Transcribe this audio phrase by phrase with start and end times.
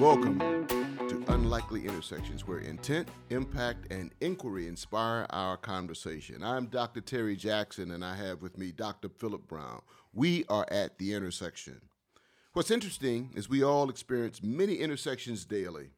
[0.00, 6.42] Welcome to Unlikely Intersections, where intent, impact, and inquiry inspire our conversation.
[6.42, 7.02] I'm Dr.
[7.02, 9.10] Terry Jackson, and I have with me Dr.
[9.10, 9.82] Philip Brown.
[10.14, 11.82] We are at the intersection.
[12.54, 15.90] What's interesting is we all experience many intersections daily.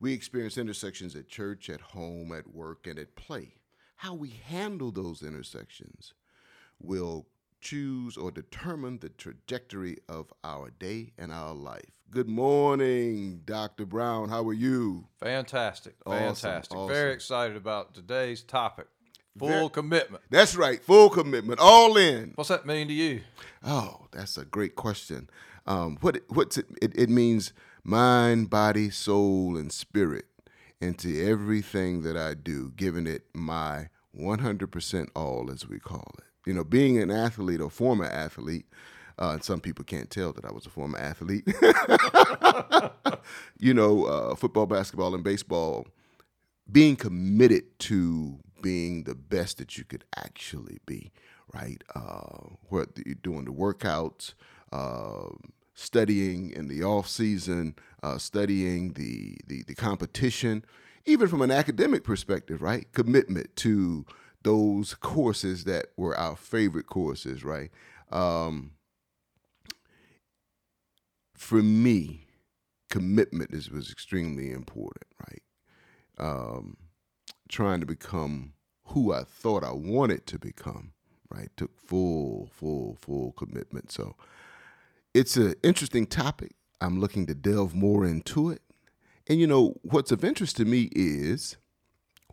[0.00, 3.56] We experience intersections at church, at home, at work, and at play.
[3.96, 6.14] How we handle those intersections
[6.80, 7.26] will
[7.60, 12.01] choose or determine the trajectory of our day and our life.
[12.12, 13.86] Good morning, Dr.
[13.86, 14.28] Brown.
[14.28, 15.06] How are you?
[15.18, 15.94] Fantastic.
[16.06, 16.76] Fantastic.
[16.76, 16.94] awesome.
[16.94, 18.86] Very excited about today's topic.
[19.38, 20.22] Full commitment.
[20.28, 22.32] That's right, full commitment, all in.
[22.34, 23.22] What's that mean to you?
[23.64, 25.30] Oh, that's a great question.
[25.66, 26.92] Um, what what's it, it?
[26.94, 30.26] It means mind, body, soul, and spirit
[30.82, 36.24] into everything that I do, giving it my 100% all, as we call it.
[36.44, 38.66] You know, being an athlete or former athlete,
[39.18, 41.46] uh, and some people can't tell that I was a former athlete.
[43.58, 45.86] you know, uh, football, basketball, and baseball,
[46.70, 51.12] being committed to being the best that you could actually be,
[51.52, 51.82] right?
[51.94, 54.34] Uh, you're doing the workouts,
[54.72, 55.28] uh,
[55.74, 60.64] studying in the off season, uh, studying the, the the competition,
[61.04, 62.90] even from an academic perspective, right?
[62.92, 64.06] Commitment to
[64.42, 67.70] those courses that were our favorite courses, right?
[68.10, 68.72] Um,
[71.42, 72.28] for me,
[72.88, 75.42] commitment is was extremely important, right?
[76.18, 76.76] Um,
[77.48, 78.52] trying to become
[78.86, 80.92] who I thought I wanted to become,
[81.30, 81.48] right?
[81.56, 83.90] Took full, full, full commitment.
[83.90, 84.14] So
[85.14, 86.52] it's an interesting topic.
[86.80, 88.62] I'm looking to delve more into it.
[89.26, 91.56] And you know, what's of interest to me is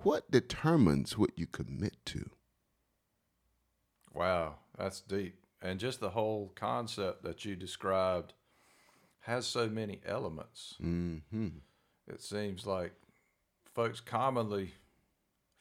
[0.02, 2.30] what determines what you commit to?
[4.14, 5.36] Wow, that's deep.
[5.64, 8.34] And just the whole concept that you described
[9.22, 10.76] has so many elements.
[10.82, 11.48] Mm-hmm.
[12.08, 12.94] It seems like
[13.74, 14.74] folks commonly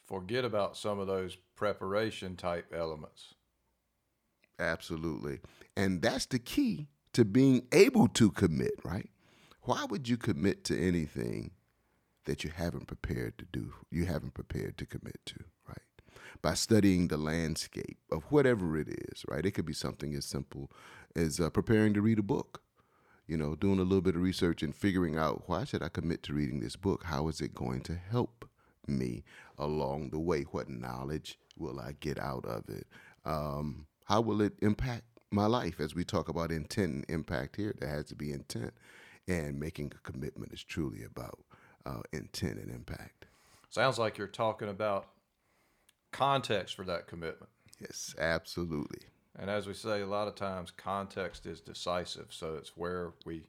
[0.05, 3.35] forget about some of those preparation type elements.
[4.57, 5.39] Absolutely.
[5.77, 9.09] And that's the key to being able to commit, right?
[9.61, 11.51] Why would you commit to anything
[12.25, 15.35] that you haven't prepared to do, you haven't prepared to commit to,
[15.67, 15.77] right?
[16.41, 19.45] By studying the landscape of whatever it is, right?
[19.45, 20.71] It could be something as simple
[21.15, 22.61] as uh, preparing to read a book,
[23.29, 26.23] you know, doing a little bit of research and figuring out why should I commit
[26.23, 27.03] to reading this book?
[27.03, 28.49] How is it going to help
[28.87, 29.23] me
[29.59, 30.41] along the way?
[30.43, 32.87] What knowledge will I get out of it?
[33.25, 35.79] Um, how will it impact my life?
[35.79, 38.73] As we talk about intent and impact here, there has to be intent,
[39.27, 41.37] and making a commitment is truly about
[41.85, 43.27] uh, intent and impact.
[43.69, 45.05] Sounds like you're talking about
[46.11, 47.51] context for that commitment.
[47.79, 49.01] Yes, absolutely.
[49.39, 52.27] And as we say, a lot of times context is decisive.
[52.29, 53.43] So it's where we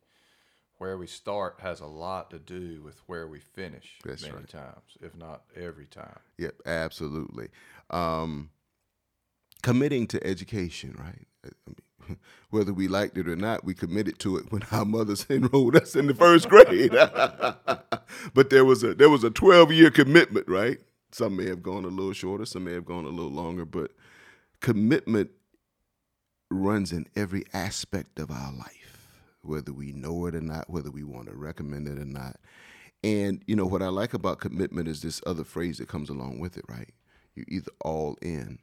[0.79, 4.49] where we start has a lot to do with where we finish That's many right.
[4.49, 6.21] times, if not every time.
[6.39, 7.49] Yep, absolutely.
[7.91, 8.49] Um,
[9.63, 11.27] committing to education, right?
[11.45, 11.51] I
[12.09, 12.17] mean,
[12.51, 15.95] whether we liked it or not, we committed to it when our mothers enrolled us
[15.95, 16.93] in the first grade.
[18.35, 20.79] but there was a there was a twelve year commitment, right?
[21.13, 23.91] Some may have gone a little shorter, some may have gone a little longer, but
[24.61, 25.31] commitment
[26.51, 29.09] runs in every aspect of our life,
[29.43, 32.37] whether we know it or not, whether we want to recommend it or not.
[33.05, 36.41] And you know what I like about commitment is this other phrase that comes along
[36.41, 36.91] with it, right?
[37.35, 38.59] You're either all in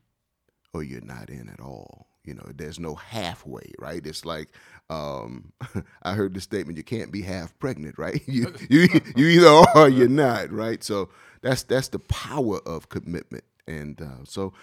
[0.73, 2.07] or you're not in at all.
[2.25, 4.05] You know, there's no halfway, right?
[4.05, 4.49] It's like
[4.89, 5.53] um,
[6.03, 8.21] I heard the statement: you can't be half pregnant, right?
[8.27, 10.83] You you you either are or you're not, right?
[10.83, 11.09] So
[11.41, 13.45] that's that's the power of commitment.
[13.67, 14.53] And uh, so,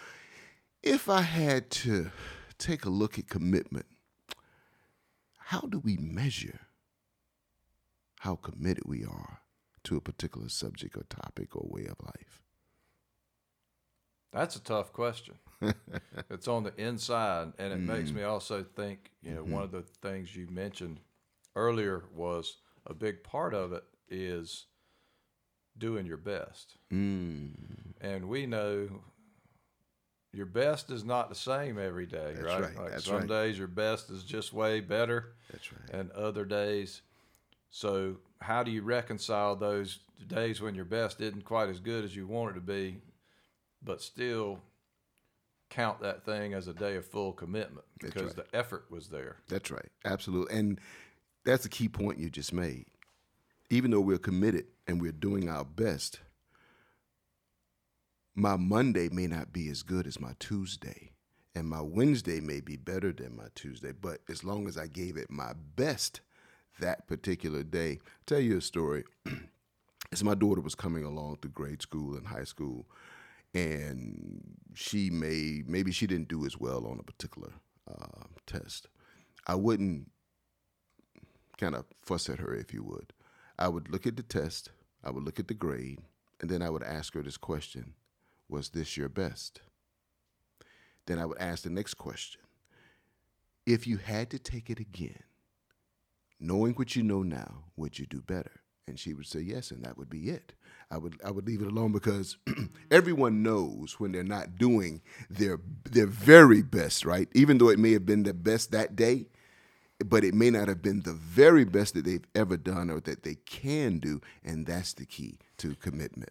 [0.83, 2.11] if I had to
[2.65, 3.87] take a look at commitment,
[5.37, 6.61] how do we measure
[8.21, 9.41] how committed we are
[9.85, 12.43] to a particular subject or topic or way of life?
[14.33, 15.35] That's a tough question.
[16.31, 19.11] it's on the inside, and it makes me also think.
[19.23, 21.01] You know, one of the things you mentioned
[21.55, 22.57] earlier was
[22.87, 24.67] a big part of it is
[25.77, 27.53] doing your best, Mm,
[28.01, 28.89] and we know
[30.35, 32.61] your best is not the same every day, That's right?
[32.63, 33.29] right, Like that's some right.
[33.29, 36.01] days your best is just way better, that's right.
[36.01, 37.03] and other days.
[37.71, 42.15] So, how do you reconcile those days when your best isn't quite as good as
[42.15, 42.99] you want it to be,
[43.83, 44.61] but still
[45.71, 48.37] count that thing as a day of full commitment because right.
[48.37, 49.39] the effort was there?
[49.49, 49.89] That's right.
[50.05, 50.57] Absolutely.
[50.57, 50.81] And
[51.45, 52.87] that's a key point you just made.
[53.71, 56.21] Even though we're committed and we're doing our best,
[58.35, 61.13] my Monday may not be as good as my Tuesday.
[61.55, 63.93] And my Wednesday may be better than my Tuesday.
[63.93, 66.21] But as long as I gave it my best,
[66.81, 68.01] that particular day.
[68.27, 69.05] tell you a story.
[70.13, 72.87] As my daughter was coming along through grade school and high school,
[73.53, 74.43] and
[74.75, 77.53] she may maybe she didn't do as well on a particular
[77.91, 78.89] uh, test.
[79.47, 80.11] I wouldn't
[81.59, 83.13] kind of fuss at her, if you would.
[83.59, 84.71] I would look at the test,
[85.03, 86.01] I would look at the grade,
[86.41, 87.95] and then I would ask her this question
[88.49, 89.61] Was this your best?
[91.07, 92.41] Then I would ask the next question
[93.67, 95.23] If you had to take it again,
[96.41, 98.61] knowing what you know now, would you do better?
[98.87, 100.53] And she would say yes, and that would be it.
[100.91, 102.37] I would I would leave it alone because
[102.91, 105.01] everyone knows when they're not doing
[105.31, 105.59] their
[105.91, 107.29] their very best, right?
[107.35, 109.27] Even though it may have been the best that day,
[110.05, 113.23] but it may not have been the very best that they've ever done or that
[113.23, 116.31] they can do, and that's the key to commitment.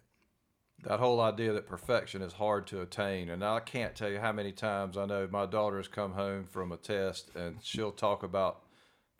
[0.84, 4.32] That whole idea that perfection is hard to attain, and I can't tell you how
[4.32, 8.22] many times I know my daughter has come home from a test and she'll talk
[8.22, 8.60] about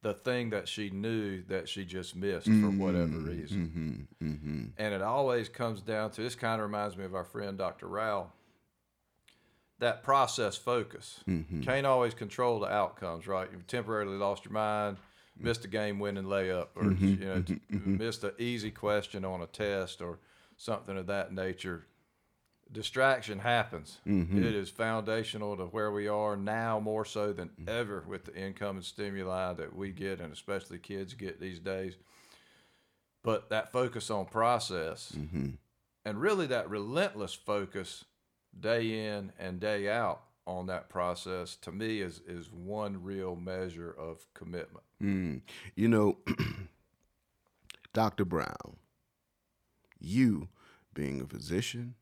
[0.04, 4.06] the thing that she knew that she just missed for mm-hmm, whatever reason.
[4.20, 4.64] Mm-hmm, mm-hmm.
[4.76, 7.86] And it always comes down to this kind of reminds me of our friend Dr.
[7.86, 8.30] Rao.
[9.78, 11.20] That process focus.
[11.26, 11.62] Mm-hmm.
[11.62, 13.48] Can't always control the outcomes, right?
[13.50, 14.98] You've temporarily lost your mind,
[15.38, 19.40] missed a game winning layup, or mm-hmm, you know, t- missed an easy question on
[19.40, 20.18] a test or
[20.56, 21.86] something of that nature.
[22.72, 23.98] Distraction happens.
[24.38, 28.76] It is foundational to where we are now more so than ever with the income
[28.76, 31.96] and stimuli that we get, and especially kids get these days.
[33.22, 35.12] But that focus on process
[36.04, 38.04] and really that relentless focus
[38.58, 43.94] day in and day out on that process to me is is one real measure
[43.98, 44.84] of commitment.
[45.02, 45.40] Mm.
[45.74, 46.18] You know,
[47.92, 48.24] Dr.
[48.24, 48.76] Brown,
[49.98, 50.48] you
[50.94, 51.94] being a physician,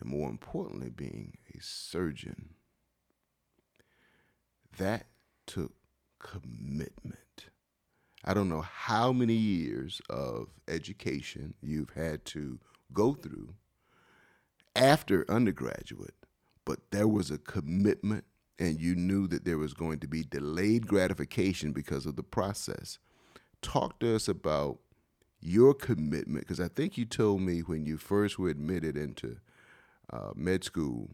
[0.00, 2.54] and more importantly, being a surgeon,
[4.78, 5.06] that
[5.46, 5.72] took
[6.18, 7.46] commitment.
[8.24, 12.58] I don't know how many years of education you've had to
[12.92, 13.54] go through
[14.74, 16.14] after undergraduate,
[16.64, 18.24] but there was a commitment
[18.58, 22.98] and you knew that there was going to be delayed gratification because of the process.
[23.62, 24.78] Talk to us about
[25.40, 29.36] your commitment because I think you told me when you first were admitted into
[30.12, 31.10] uh, med school,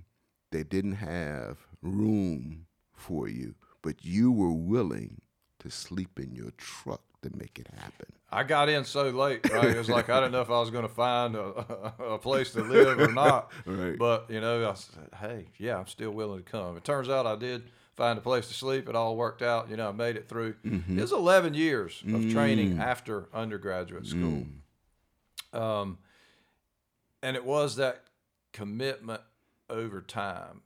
[0.50, 5.20] they didn't have room for you, but you were willing
[5.58, 8.06] to sleep in your truck to make it happen.
[8.30, 9.66] I got in so late, right?
[9.66, 12.52] It was like I didn't know if I was going to find a, a place
[12.52, 13.50] to live or not.
[13.66, 13.96] Right.
[13.98, 17.26] But you know, I said, "Hey, yeah, I'm still willing to come." It turns out
[17.26, 18.88] I did find a place to sleep.
[18.88, 19.70] It all worked out.
[19.70, 20.54] You know, I made it through.
[20.64, 20.98] Mm-hmm.
[20.98, 22.32] It was 11 years of mm.
[22.32, 24.46] training after undergraduate school.
[25.52, 25.58] Mm.
[25.58, 25.98] Um,
[27.22, 28.04] and it was that
[28.52, 29.22] commitment
[29.70, 30.62] over time.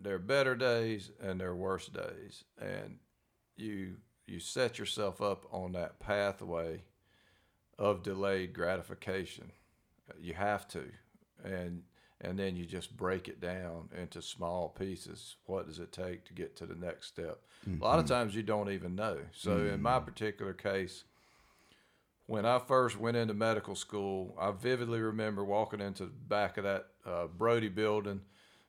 [0.00, 2.98] There are better days and there are worse days, and
[3.56, 6.82] you you set yourself up on that pathway
[7.78, 9.50] of delayed gratification.
[10.20, 10.84] You have to,
[11.42, 11.82] and
[12.24, 15.36] and then you just break it down into small pieces.
[15.46, 17.40] What does it take to get to the next step?
[17.80, 19.18] A lot of times you don't even know.
[19.32, 21.04] So in my particular case,
[22.26, 26.64] when I first went into medical school, I vividly remember walking into the back of
[26.64, 28.22] that uh, Brody building.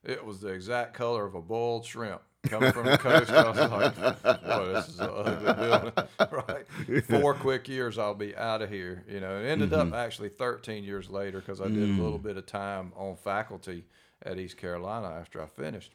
[0.04, 3.30] It was the exact color of a boiled shrimp coming from the coast.
[3.32, 5.92] I was like, boy, this is an ugly building.
[6.48, 7.06] right.
[7.22, 9.04] Four quick years, I'll be out of here.
[9.10, 12.38] You know, it ended up actually 13 years later because I did a little bit
[12.38, 13.86] of time on faculty
[14.24, 15.94] at East Carolina after I finished.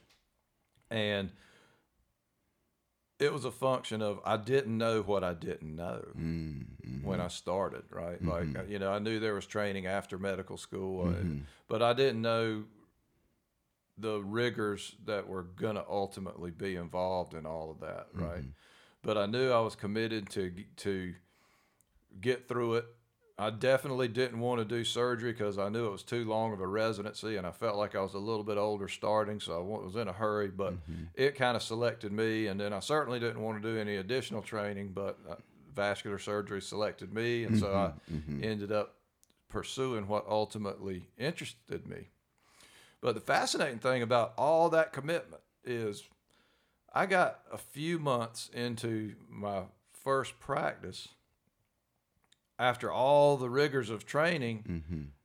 [0.91, 1.31] And
[3.19, 6.05] it was a function of I didn't know what I didn't know
[7.05, 8.19] when I started, right?
[8.25, 11.13] Like, uh, you know, I knew there was training after medical school, uh,
[11.69, 12.65] but I didn't know
[14.01, 18.25] the rigors that were going to ultimately be involved in all of that, mm-hmm.
[18.25, 18.45] right?
[19.03, 21.15] But I knew I was committed to to
[22.21, 22.87] get through it.
[23.39, 26.61] I definitely didn't want to do surgery because I knew it was too long of
[26.61, 29.85] a residency, and I felt like I was a little bit older starting, so I
[29.85, 30.49] was in a hurry.
[30.49, 31.05] But mm-hmm.
[31.15, 34.43] it kind of selected me, and then I certainly didn't want to do any additional
[34.43, 35.37] training, but uh,
[35.75, 37.67] vascular surgery selected me, and so
[38.13, 38.43] mm-hmm.
[38.43, 38.97] I ended up
[39.49, 42.09] pursuing what ultimately interested me.
[43.01, 46.03] But the fascinating thing about all that commitment is
[46.93, 51.09] I got a few months into my first practice
[52.59, 54.65] after all the rigors of training.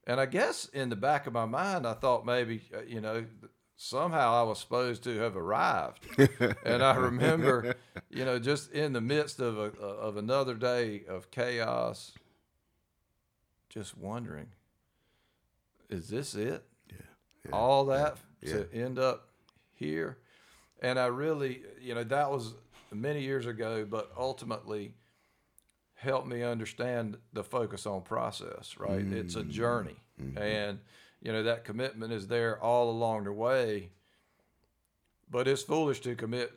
[0.07, 3.25] And I guess in the back of my mind, I thought maybe, uh, you know,
[3.75, 6.05] somehow I was supposed to have arrived.
[6.63, 7.75] and I remember,
[8.09, 12.13] you know, just in the midst of, a, of another day of chaos,
[13.69, 14.47] just wondering,
[15.89, 16.63] is this it?
[17.51, 19.29] All that to end up
[19.73, 20.17] here.
[20.81, 22.53] And I really, you know, that was
[22.91, 24.93] many years ago, but ultimately,
[25.95, 29.05] helped me understand the focus on process, right?
[29.11, 29.49] It's a mm-hmm.
[29.49, 29.95] journey.
[30.21, 30.37] Mm-hmm.
[30.37, 30.79] And,
[31.21, 33.89] you know, that commitment is there all along the way.
[35.31, 36.51] But it's foolish to commit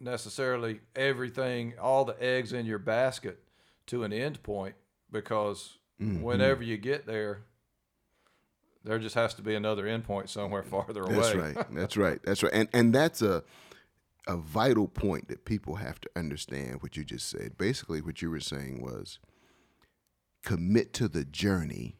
[0.00, 3.42] necessarily everything, all the eggs in your basket
[3.86, 4.74] to an end point
[5.12, 6.22] because mm-hmm.
[6.22, 7.42] whenever you get there,
[8.86, 11.14] there just has to be another endpoint somewhere farther away.
[11.14, 11.74] That's right.
[11.74, 12.20] That's right.
[12.24, 12.52] That's right.
[12.52, 13.42] And and that's a
[14.26, 17.56] a vital point that people have to understand what you just said.
[17.58, 19.18] Basically what you were saying was
[20.44, 21.96] commit to the journey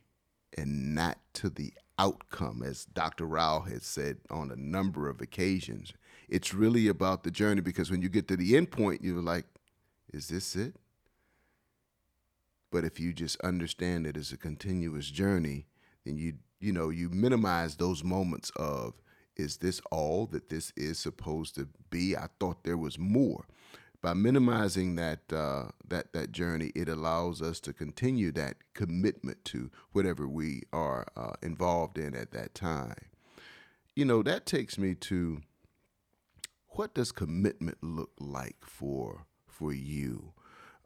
[0.56, 3.26] and not to the outcome as Dr.
[3.26, 5.92] Rao has said on a number of occasions.
[6.28, 9.46] It's really about the journey because when you get to the end point you're like
[10.12, 10.74] is this it?
[12.70, 15.66] But if you just understand it as a continuous journey,
[16.04, 18.94] then you you know you minimize those moments of
[19.36, 22.16] is this all that this is supposed to be?
[22.16, 23.46] I thought there was more.
[24.02, 29.70] By minimizing that uh, that that journey, it allows us to continue that commitment to
[29.92, 32.94] whatever we are uh, involved in at that time.
[33.94, 35.40] You know that takes me to
[36.68, 40.32] what does commitment look like for for you?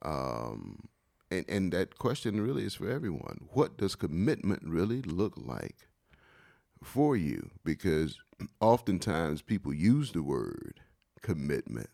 [0.02, 0.88] Um,
[1.30, 3.48] and and that question really is for everyone.
[3.52, 5.88] What does commitment really look like
[6.82, 7.50] for you?
[7.64, 8.18] Because
[8.60, 10.80] oftentimes people use the word
[11.22, 11.90] commitment,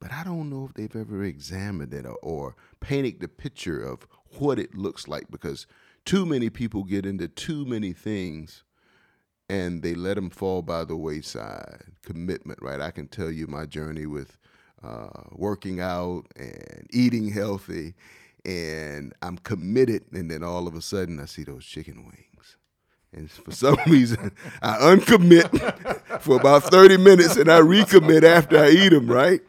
[0.00, 4.06] but I don't know if they've ever examined it or, or painted the picture of
[4.38, 5.30] what it looks like.
[5.30, 5.66] Because
[6.04, 8.62] too many people get into too many things
[9.48, 11.82] and they let them fall by the wayside.
[12.02, 12.80] Commitment, right?
[12.80, 14.38] I can tell you my journey with
[14.82, 17.94] uh, working out and eating healthy,
[18.44, 20.04] and I'm committed.
[20.12, 22.56] And then all of a sudden, I see those chicken wings.
[23.12, 24.32] And for some reason,
[24.62, 29.40] I uncommit for about 30 minutes and I recommit after I eat them, right?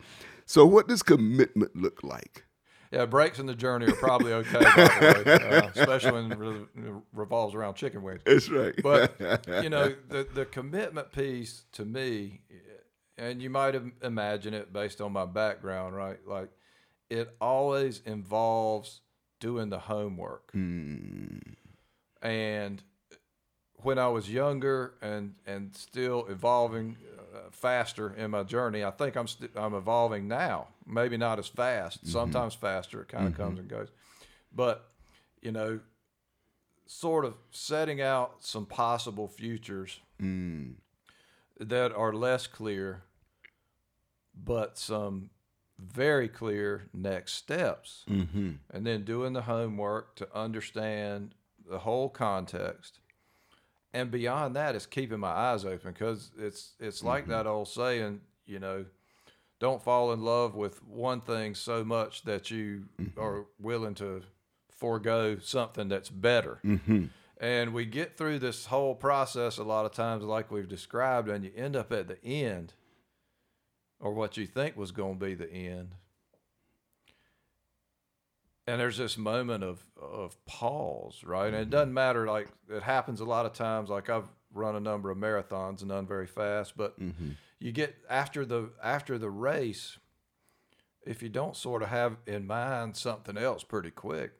[0.45, 2.45] So, what does commitment look like?
[2.91, 6.37] Yeah, breaks in the journey are probably okay, by the way, uh, especially when it
[6.37, 8.21] re- revolves around chicken wings.
[8.25, 8.73] That's right.
[8.81, 9.19] But
[9.63, 12.41] you know, the the commitment piece to me,
[13.17, 16.19] and you might imagine it based on my background, right?
[16.25, 16.49] Like,
[17.09, 19.01] it always involves
[19.39, 20.51] doing the homework.
[20.51, 21.37] Hmm.
[22.21, 22.81] And
[23.77, 26.97] when I was younger and and still evolving
[27.35, 30.67] uh, faster in my journey, I think I'm st- I'm evolving now.
[30.87, 31.99] Maybe not as fast.
[31.99, 32.11] Mm-hmm.
[32.11, 33.01] Sometimes faster.
[33.01, 33.59] It kind of comes mm-hmm.
[33.59, 33.89] and goes.
[34.53, 34.89] But
[35.41, 35.79] you know,
[36.87, 40.71] sort of setting out some possible futures hmm.
[41.59, 43.03] that are less clear,
[44.33, 45.29] but some
[45.79, 48.05] very clear next steps.
[48.09, 48.51] Mm-hmm.
[48.71, 51.35] And then doing the homework to understand
[51.69, 52.99] the whole context.
[53.93, 57.31] And beyond that is keeping my eyes open because it's it's like mm-hmm.
[57.31, 58.85] that old saying, you know,
[59.59, 63.19] don't fall in love with one thing so much that you mm-hmm.
[63.19, 64.21] are willing to
[64.69, 66.59] forego something that's better.
[66.65, 67.05] Mm-hmm.
[67.37, 71.43] And we get through this whole process a lot of times, like we've described, and
[71.43, 72.73] you end up at the end,
[74.05, 75.95] or what you think was going to be the end.
[78.67, 81.47] And there's this moment of, of pause, right?
[81.47, 81.69] And it mm-hmm.
[81.71, 83.89] doesn't matter, like, it happens a lot of times.
[83.89, 87.31] Like, I've run a number of marathons and none very fast, but mm-hmm.
[87.59, 89.97] you get after the after the race,
[91.03, 94.33] if you don't sort of have in mind something else pretty quick,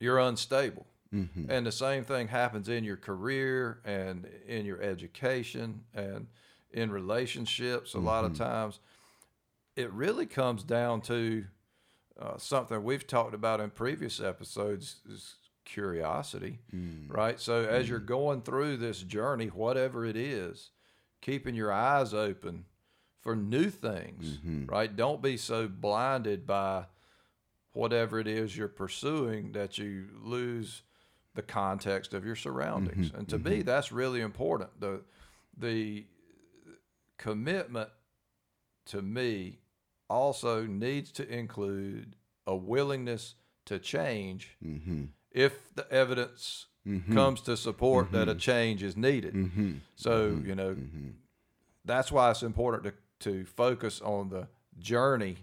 [0.00, 0.86] you're unstable.
[1.14, 1.50] Mm-hmm.
[1.50, 6.26] And the same thing happens in your career and in your education and
[6.76, 7.94] in relationships.
[7.94, 8.44] A lot of mm-hmm.
[8.44, 8.78] times,
[9.74, 11.44] it really comes down to
[12.20, 17.04] uh, something we've talked about in previous episodes is curiosity, mm.
[17.08, 17.40] right?
[17.40, 18.06] So as you're mm.
[18.06, 20.70] going through this journey, whatever it is,
[21.20, 22.66] keeping your eyes open
[23.20, 24.66] for new things, mm-hmm.
[24.66, 24.94] right?
[24.94, 26.84] Don't be so blinded by
[27.72, 30.82] whatever it is you're pursuing that you lose
[31.34, 33.08] the context of your surroundings.
[33.08, 33.18] Mm-hmm.
[33.18, 34.80] And to me, that's really important.
[34.80, 35.02] The
[35.58, 36.04] the
[37.18, 37.90] commitment
[38.86, 39.58] to me
[40.08, 45.04] also needs to include a willingness to change mm-hmm.
[45.32, 47.12] if the evidence mm-hmm.
[47.12, 48.38] comes to support that a mm-hmm.
[48.38, 49.34] change is needed.
[49.96, 50.76] So, you know,
[51.84, 54.46] that's why it's important to, to focus on the
[54.78, 55.38] journey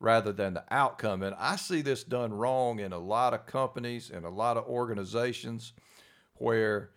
[0.00, 1.22] rather than the outcome.
[1.22, 4.66] And I see this done wrong in a lot of companies and a lot of
[4.66, 5.72] organizations
[6.34, 6.90] where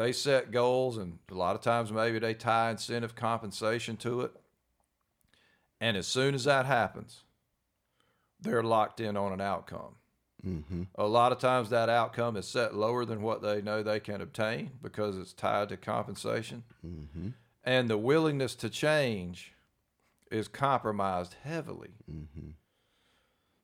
[0.00, 4.32] they set goals and a lot of times maybe they tie incentive compensation to it.
[5.78, 7.24] And as soon as that happens,
[8.40, 9.96] they're locked in on an outcome.
[10.42, 10.84] Mm-hmm.
[10.94, 14.22] A lot of times that outcome is set lower than what they know they can
[14.22, 16.62] obtain because it's tied to compensation.
[16.82, 17.28] Mm-hmm.
[17.62, 19.52] And the willingness to change
[20.30, 21.90] is compromised heavily.
[22.10, 22.52] Mm-hmm.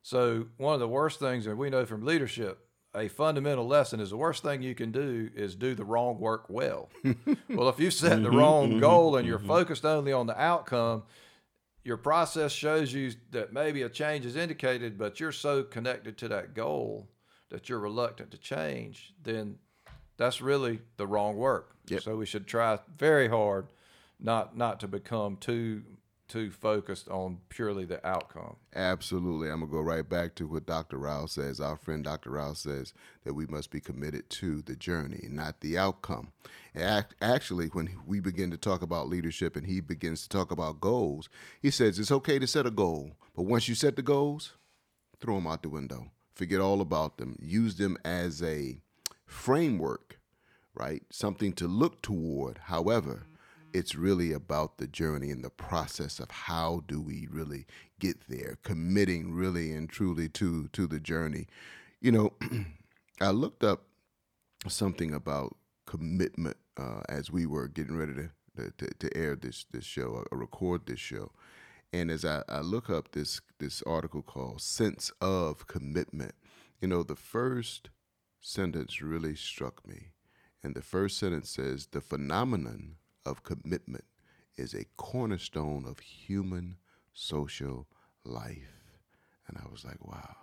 [0.03, 4.09] So one of the worst things, and we know from leadership, a fundamental lesson is
[4.09, 6.89] the worst thing you can do is do the wrong work well.
[7.49, 9.47] well, if you set the mm-hmm, wrong mm-hmm, goal and you're mm-hmm.
[9.47, 11.03] focused only on the outcome,
[11.83, 16.27] your process shows you that maybe a change is indicated, but you're so connected to
[16.27, 17.07] that goal
[17.49, 19.57] that you're reluctant to change, then
[20.17, 21.75] that's really the wrong work.
[21.87, 22.01] Yep.
[22.01, 23.67] So we should try very hard
[24.19, 25.83] not not to become too
[26.27, 28.57] too focused on purely the outcome.
[28.75, 29.49] Absolutely.
[29.49, 30.97] I'm going to go right back to what Dr.
[30.97, 31.59] Rao says.
[31.59, 32.31] Our friend Dr.
[32.31, 32.93] Rao says
[33.23, 36.31] that we must be committed to the journey, not the outcome.
[36.75, 40.81] Act, actually, when we begin to talk about leadership and he begins to talk about
[40.81, 41.29] goals,
[41.61, 44.53] he says it's okay to set a goal, but once you set the goals,
[45.19, 46.11] throw them out the window.
[46.35, 47.35] Forget all about them.
[47.41, 48.77] Use them as a
[49.25, 50.19] framework,
[50.75, 51.01] right?
[51.09, 52.59] Something to look toward.
[52.65, 53.25] However,
[53.77, 57.65] it's really about the journey and the process of how do we really
[57.99, 61.47] get there committing really and truly to to the journey.
[62.01, 62.33] You know
[63.21, 63.83] i looked up
[64.67, 65.55] something about
[65.85, 70.37] commitment uh, as we were getting ready to, to, to air this this show or
[70.37, 71.31] record this show.
[71.93, 76.33] And as I, I look up this this article called sense of commitment
[76.81, 77.89] you know the first
[78.39, 80.11] sentence really struck me.
[80.63, 82.95] And the first sentence says the phenomenon
[83.27, 84.05] of commitment
[84.55, 86.77] is a cornerstone of human
[87.13, 87.87] social
[88.23, 88.99] life.
[89.47, 90.35] And I was like, wow.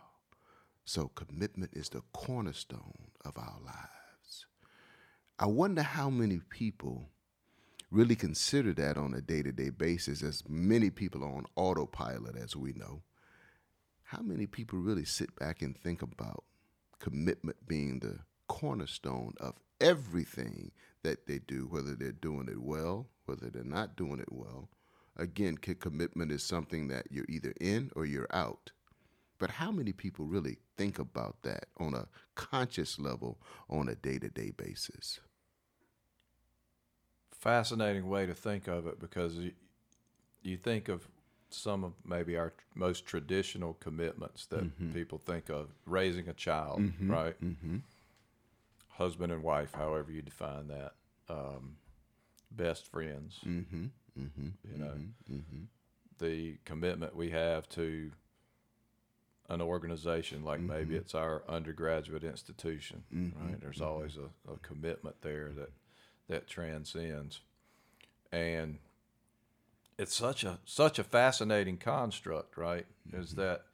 [0.85, 4.47] So commitment is the cornerstone of our lives.
[5.39, 7.09] I wonder how many people
[7.91, 12.37] really consider that on a day to day basis, as many people are on autopilot,
[12.37, 13.03] as we know.
[14.05, 16.45] How many people really sit back and think about
[16.99, 20.71] commitment being the cornerstone of everything
[21.05, 24.69] that they do, whether they're doing it well, whether they're not doing it well.
[25.17, 28.73] Again, commitment is something that you're either in or you're out.
[29.39, 33.39] But how many people really think about that on a conscious level
[33.71, 35.21] on a day to day basis?
[37.39, 39.53] Fascinating way to think of it because you,
[40.43, 41.07] you think of
[41.51, 44.93] some of maybe our most traditional commitments that mm-hmm.
[44.93, 47.11] people think of raising a child, mm-hmm.
[47.11, 47.41] right?
[47.45, 47.77] Mm-hmm
[48.95, 50.93] husband and wife, however you define that,
[51.29, 51.77] um,
[52.51, 53.41] best friends.
[53.47, 53.87] Mm-hmm,
[54.19, 55.63] mm-hmm, you know, mm-hmm, mm-hmm,
[56.19, 58.11] the commitment we have to
[59.49, 60.97] an organization, like maybe mm-hmm.
[60.97, 63.61] it's our undergraduate institution, mm-hmm, right?
[63.61, 65.71] There's always a, a commitment there that
[66.29, 67.41] that transcends,
[68.33, 68.79] and
[69.99, 72.87] it's such a such a fascinating construct, right?
[73.13, 73.65] Is that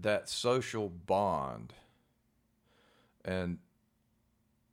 [0.00, 1.74] that social bond
[3.24, 3.58] and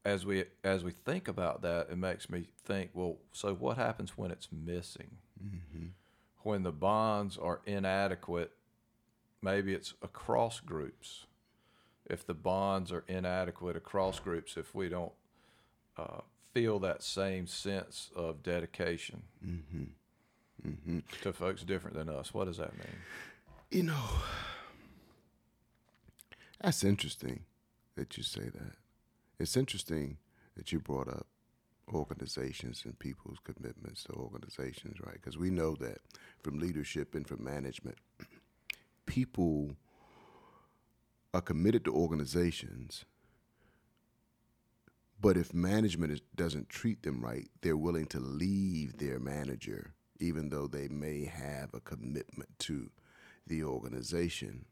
[0.06, 2.92] as we as we think about that, it makes me think.
[2.94, 5.18] Well, so what happens when it's missing?
[5.44, 5.88] Mm-hmm.
[6.44, 8.52] When the bonds are inadequate,
[9.42, 11.26] maybe it's across groups.
[12.06, 15.12] If the bonds are inadequate across groups, if we don't
[15.98, 16.22] uh,
[16.54, 20.70] feel that same sense of dedication mm-hmm.
[20.70, 21.00] Mm-hmm.
[21.24, 22.96] to folks different than us, what does that mean?
[23.72, 24.06] You know,
[26.62, 27.42] that's interesting
[27.96, 28.85] that you say that.
[29.40, 30.18] It's interesting
[30.56, 31.28] that you brought up
[31.94, 35.16] organizations and people's commitments to organizations, right?
[35.16, 36.00] Because we know that
[36.42, 37.98] from leadership and from management,
[39.06, 39.76] people
[41.34, 43.06] are committed to organizations,
[45.20, 50.50] but if management is, doesn't treat them right, they're willing to leave their manager, even
[50.50, 52.90] though they may have a commitment to
[53.48, 54.66] the organization.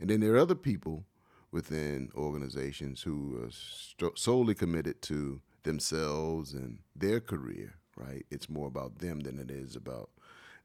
[0.00, 1.04] And then there are other people
[1.52, 8.24] within organizations who are st- solely committed to themselves and their career, right?
[8.30, 10.10] It's more about them than it is about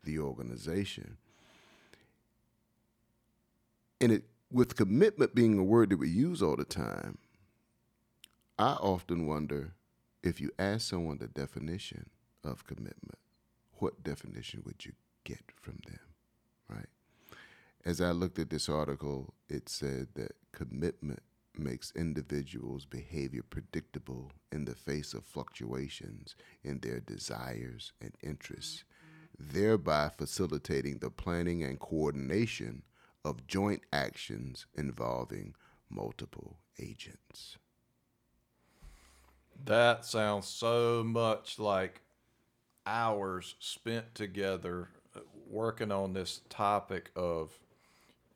[0.04, 1.18] the organization.
[4.00, 7.18] And it with commitment being a word that we use all the time,
[8.58, 9.74] I often wonder
[10.24, 12.10] if you ask someone the definition
[12.44, 13.20] of commitment,
[13.74, 16.07] what definition would you get from them?
[17.88, 21.22] As I looked at this article, it said that commitment
[21.58, 28.84] makes individuals' behavior predictable in the face of fluctuations in their desires and interests,
[29.40, 32.84] thereby facilitating the planning and coordination
[33.24, 35.56] of joint actions involving
[35.90, 37.56] multiple agents.
[39.64, 42.02] That sounds so much like
[42.86, 44.90] hours spent together
[45.50, 47.58] working on this topic of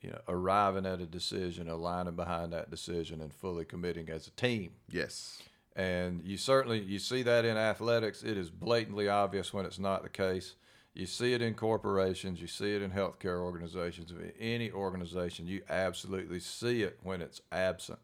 [0.02, 4.32] you know, arriving at a decision, aligning behind that decision, and fully committing as a
[4.32, 4.72] team.
[4.90, 5.42] Yes.
[5.76, 8.24] And you certainly you see that in athletics.
[8.24, 10.56] It is blatantly obvious when it's not the case.
[10.94, 16.42] You see it in corporations, you see it in healthcare organizations, any organization, you absolutely
[16.42, 18.00] see it when it's absent.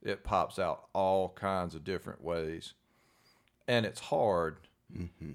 [0.00, 2.74] It pops out all kinds of different ways.
[3.66, 4.58] And it's hard.
[4.96, 5.32] Mm-hmm.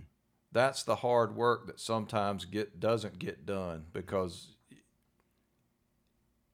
[0.53, 4.54] That's the hard work that sometimes get doesn't get done because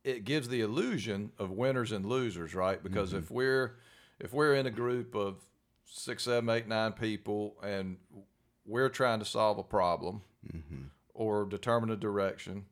[0.04, 2.82] it gives the illusion of winners and losers, right?
[2.82, 3.20] Because mm-hmm.
[3.20, 3.76] if we're
[4.20, 5.38] if we're in a group of
[5.86, 7.98] six, seven, eight, nine people and
[8.66, 10.84] we're trying to solve a problem mm-hmm.
[11.14, 12.66] or determine a direction,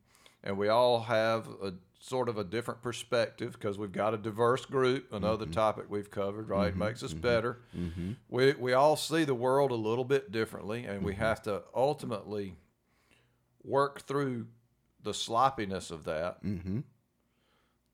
[0.43, 4.65] and we all have a sort of a different perspective because we've got a diverse
[4.65, 5.11] group.
[5.11, 5.53] Another mm-hmm.
[5.53, 6.79] topic we've covered, right, mm-hmm.
[6.79, 7.21] makes us mm-hmm.
[7.21, 7.59] better.
[7.77, 8.13] Mm-hmm.
[8.29, 11.21] We we all see the world a little bit differently, and we mm-hmm.
[11.21, 12.55] have to ultimately
[13.63, 14.47] work through
[15.03, 16.41] the sloppiness of that.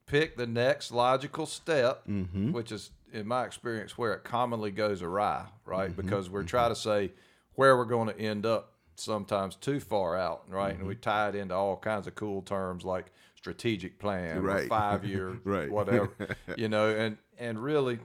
[0.06, 0.16] Mm-hmm.
[0.16, 2.06] Pick the next logical step,
[2.52, 5.94] which is, in my experience, where it commonly goes awry, right?
[5.94, 7.12] Because we're trying to say
[7.54, 10.72] where we're going to end up sometimes too far out, right?
[10.72, 10.80] Mm-hmm.
[10.80, 14.68] And we tie it into all kinds of cool terms like strategic plan, right.
[14.68, 15.70] five year, right.
[15.70, 16.10] whatever,
[16.56, 16.90] you know.
[16.90, 17.98] And and really,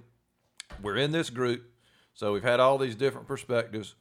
[0.81, 1.63] we're in this group,
[2.13, 3.95] so we've had all these different perspectives,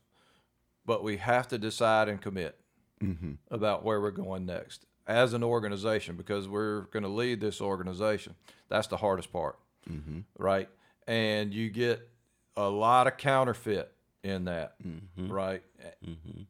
[0.86, 2.58] but we have to decide and commit
[3.02, 3.32] mm-hmm.
[3.50, 8.34] about where we're going next as an organization because we're going to lead this organization.
[8.68, 9.58] That's the hardest part,
[9.90, 10.20] mm-hmm.
[10.38, 10.68] right?
[11.06, 12.08] And you get
[12.56, 15.30] a lot of counterfeit in that, mm-hmm.
[15.30, 15.62] right?
[16.06, 16.42] Mm-hmm.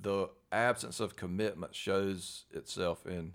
[0.00, 3.32] The absence of commitment shows itself in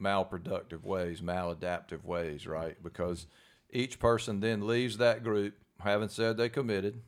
[0.00, 2.76] malproductive ways, maladaptive ways, right?
[2.82, 3.26] Because
[3.70, 7.00] each person then leaves that group having said they committed,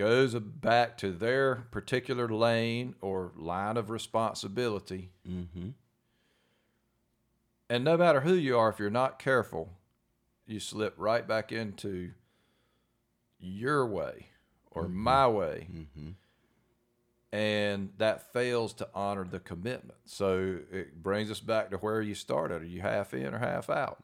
[0.00, 5.10] goes back to their particular lane or line of responsibility.
[5.28, 5.68] Mm-hmm.
[7.68, 9.74] And no matter who you are, if you're not careful,
[10.46, 12.12] you slip right back into
[13.38, 14.28] your way
[14.70, 14.96] or mm-hmm.
[14.96, 15.68] my way.
[15.70, 16.10] Mm-hmm.
[17.30, 19.98] And that fails to honor the commitment.
[20.06, 22.62] So it brings us back to where you started.
[22.62, 24.02] Are you half in or half out?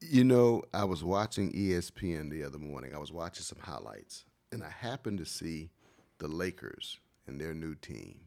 [0.00, 2.94] You know, I was watching ESPN the other morning.
[2.94, 4.24] I was watching some highlights,
[4.56, 5.68] and I happened to see
[6.16, 8.20] the Lakers and their new team.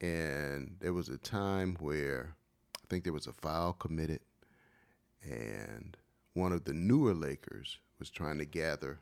[0.00, 2.36] And there was a time where
[2.76, 4.20] I think there was a foul committed,
[5.24, 5.96] and
[6.34, 9.00] one of the newer Lakers was trying to gather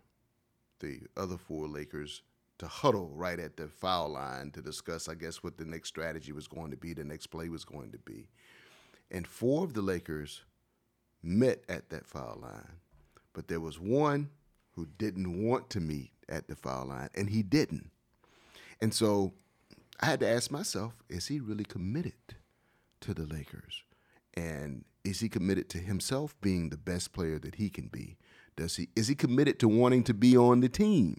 [0.80, 2.22] the other four Lakers
[2.56, 6.32] to huddle right at the foul line to discuss, I guess, what the next strategy
[6.32, 8.28] was going to be, the next play was going to be.
[9.10, 10.40] And four of the Lakers
[11.22, 12.78] met at that foul line,
[13.34, 14.30] but there was one
[14.78, 17.90] who didn't want to meet at the foul line, and he didn't.
[18.80, 19.32] And so
[20.00, 22.14] I had to ask myself, is he really committed
[23.00, 23.82] to the Lakers?
[24.34, 28.18] And is he committed to himself being the best player that he can be?
[28.54, 31.16] Does he is he committed to wanting to be on the team?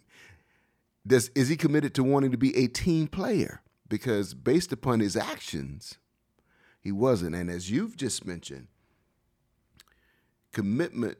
[1.06, 3.62] Does is he committed to wanting to be a team player?
[3.89, 5.98] Because based upon his actions,
[6.80, 7.36] he wasn't.
[7.36, 8.67] And as you've just mentioned,
[10.54, 11.17] commitment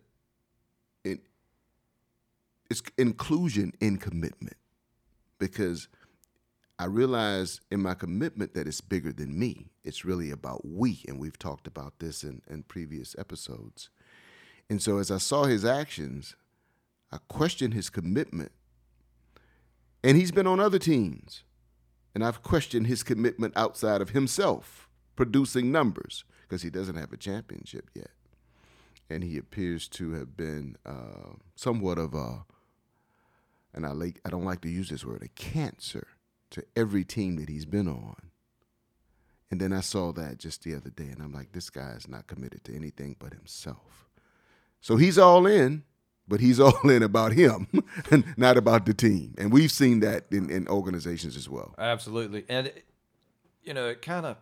[2.70, 4.58] it's inclusion in commitment.
[5.40, 5.88] Because
[6.78, 9.68] I realize in my commitment that it's bigger than me.
[9.84, 13.90] It's really about we, and we've talked about this in, in previous episodes.
[14.70, 16.36] And so as I saw his actions,
[17.12, 18.52] I questioned his commitment.
[20.04, 21.44] And he's been on other teams.
[22.16, 27.18] And I've questioned his commitment outside of himself, producing numbers, because he doesn't have a
[27.18, 28.12] championship yet.
[29.10, 32.46] And he appears to have been uh, somewhat of a,
[33.74, 36.08] and I like I don't like to use this word, a cancer
[36.52, 38.16] to every team that he's been on.
[39.52, 42.08] And then I saw that just the other day, and I'm like, this guy is
[42.08, 44.08] not committed to anything but himself.
[44.80, 45.84] So he's all in,
[46.28, 47.68] but he's all in about him
[48.12, 49.34] and not about the team.
[49.38, 51.74] And we've seen that in, in organizations as well.
[51.78, 52.46] Absolutely.
[52.48, 52.86] And, it,
[53.64, 54.38] you know, it kind of,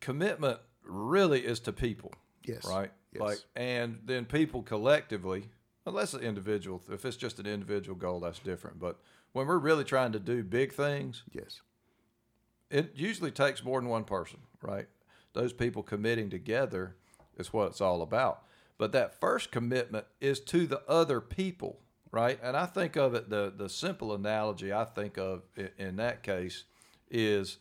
[0.00, 2.12] commitment really is to people.
[2.44, 2.66] Yes.
[2.66, 2.90] Right?
[3.12, 3.20] Yes.
[3.20, 5.50] Like, and then people collectively,
[5.88, 8.78] unless an individual, if it's just an individual goal, that's different.
[8.78, 8.98] But
[9.32, 11.62] when we're really trying to do big things, yes,
[12.70, 14.86] it usually takes more than one person, right?
[15.32, 16.96] Those people committing together
[17.36, 18.42] is what it's all about.
[18.76, 21.80] But that first commitment is to the other people,
[22.12, 22.38] right?
[22.42, 26.22] And I think of it the the simple analogy I think of in, in that
[26.22, 26.64] case
[27.10, 27.58] is,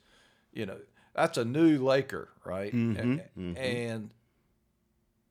[0.53, 0.77] you know,
[1.15, 2.73] that's a new Laker, right?
[2.73, 3.57] Mm-hmm, and, mm-hmm.
[3.57, 4.11] and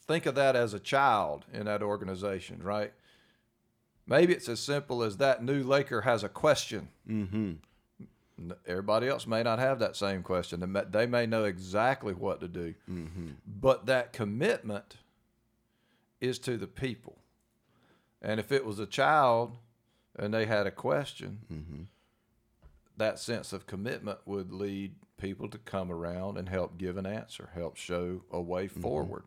[0.07, 2.93] think of that as a child in that organization, right?
[4.07, 6.89] Maybe it's as simple as that new Laker has a question.
[7.09, 7.53] Mm-hmm.
[8.67, 10.77] Everybody else may not have that same question.
[10.91, 12.75] They may know exactly what to do.
[12.89, 13.29] Mm-hmm.
[13.47, 14.99] But that commitment
[16.21, 17.17] is to the people.
[18.23, 19.57] And if it was a child
[20.19, 21.83] and they had a question, mm-hmm.
[22.97, 27.49] that sense of commitment would lead people to come around and help give an answer,
[27.55, 28.83] help show a way Mm-hmm.
[28.83, 29.23] forward.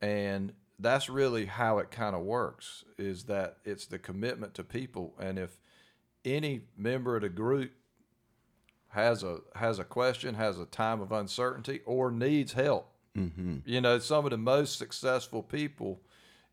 [0.00, 5.14] And that's really how it kind of works is that it's the commitment to people
[5.18, 5.58] and if
[6.24, 7.70] any member of the group
[8.88, 12.92] has a has a question, has a time of uncertainty or needs help.
[13.16, 13.58] Mm-hmm.
[13.64, 16.00] You know, some of the most successful people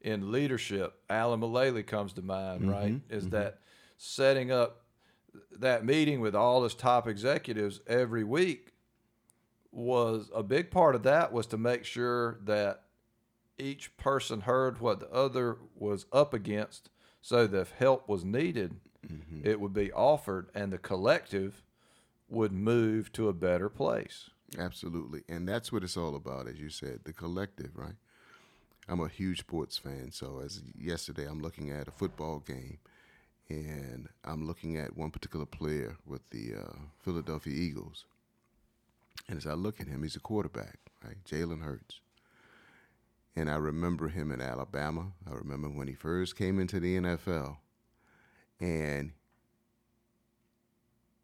[0.01, 3.01] in leadership, Alan Mulally comes to mind, right?
[3.10, 3.60] Is that
[3.97, 4.82] setting up
[5.51, 8.73] that meeting with all his top executives every week
[9.71, 12.83] was a big part of that was to make sure that
[13.58, 16.89] each person heard what the other was up against
[17.22, 18.76] so that if help was needed,
[19.44, 21.63] it would be offered and the collective
[22.30, 24.30] would move to a better place.
[24.58, 25.24] Absolutely.
[25.28, 27.96] And that's what it's all about, as you said, the collective, right?
[28.88, 30.12] I'm a huge sports fan.
[30.12, 32.80] So, as yesterday, I'm looking at a football game
[33.50, 38.06] and I'm looking at one particular player with the uh, Philadelphia Eagles.
[39.28, 41.18] And as I look at him, he's a quarterback, right?
[41.26, 42.00] Jalen Hurts.
[43.36, 45.13] And I remember him in Alabama.
[45.28, 47.58] I remember when he first came into the NFL.
[48.60, 49.13] And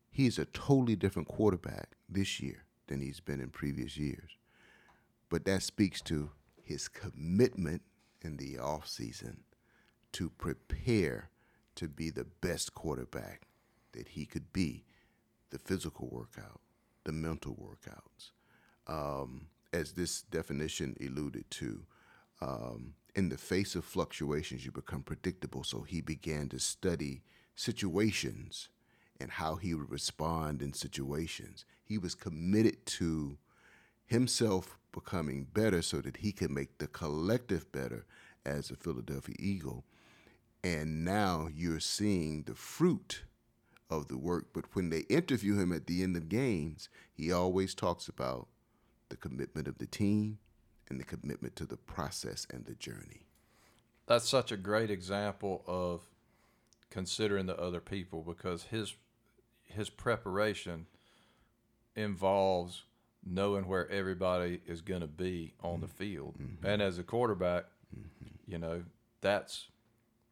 [0.10, 4.38] he's a totally different quarterback this year than he's been in previous years.
[5.30, 6.32] But that speaks to
[6.63, 7.84] his commitment
[8.22, 9.38] in the offseason
[10.13, 11.30] to prepare
[11.76, 13.43] to be the best quarterback
[13.93, 14.86] that he could be.
[15.52, 16.60] The physical workout,
[17.06, 18.32] the mental workouts.
[18.88, 21.86] Um, as this definition alluded to,
[22.41, 25.63] um, in the face of fluctuations, you become predictable.
[25.63, 27.21] So he began to study
[27.56, 28.69] situations
[29.19, 31.65] and how he would respond in situations.
[31.84, 33.38] He was committed to
[34.06, 38.06] himself becoming better so that he could make the collective better
[38.45, 39.84] as a Philadelphia Eagle.
[40.63, 43.23] And now you're seeing the fruit
[43.89, 44.47] of the work.
[44.54, 48.47] But when they interview him at the end of games, he always talks about
[49.10, 50.39] the commitment of the team
[50.89, 53.28] and the commitment to the process and the journey.
[54.08, 56.02] That's such a great example of
[56.89, 58.95] considering the other people because his
[59.63, 60.88] his preparation
[61.95, 62.84] involves
[63.25, 66.36] knowing where everybody is going to be on the field.
[66.41, 66.65] Mm-hmm.
[66.65, 68.36] And as a quarterback, mm-hmm.
[68.47, 68.84] you know,
[69.21, 69.67] that's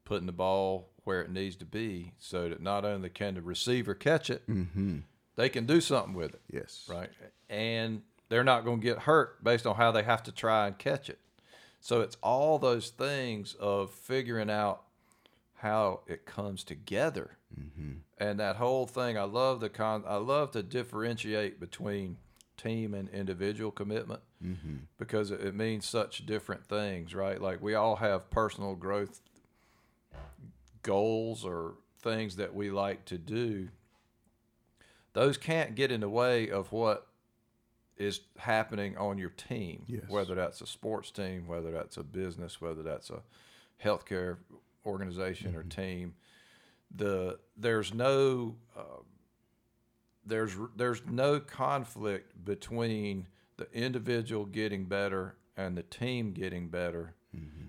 [0.05, 3.93] putting the ball where it needs to be so that not only can the receiver
[3.93, 4.99] catch it, mm-hmm.
[5.35, 6.41] they can do something with it.
[6.51, 6.87] Yes.
[6.89, 7.09] Right.
[7.49, 10.77] And they're not going to get hurt based on how they have to try and
[10.77, 11.19] catch it.
[11.79, 14.81] So it's all those things of figuring out
[15.55, 17.37] how it comes together.
[17.57, 17.91] Mm-hmm.
[18.17, 20.03] And that whole thing, I love the con.
[20.07, 22.17] I love to differentiate between
[22.57, 24.77] team and individual commitment mm-hmm.
[24.97, 27.41] because it, it means such different things, right?
[27.41, 29.21] Like we all have personal growth
[30.81, 33.69] goals or things that we like to do.
[35.13, 37.07] Those can't get in the way of what
[37.97, 40.03] is happening on your team, Yes.
[40.07, 43.21] whether that's a sports team, whether that's a business, whether that's a
[43.83, 44.37] healthcare
[44.85, 46.13] organization or team.
[46.95, 49.01] The there's no uh,
[50.25, 57.13] there's there's no conflict between the individual getting better and the team getting better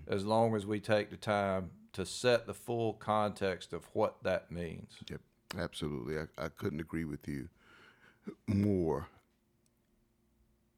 [0.07, 4.51] as long as we take the time to set the full context of what that
[4.51, 4.97] means.
[5.11, 5.21] Yep,
[5.59, 6.19] absolutely.
[6.19, 7.49] I, I couldn't agree with you
[8.47, 9.09] more.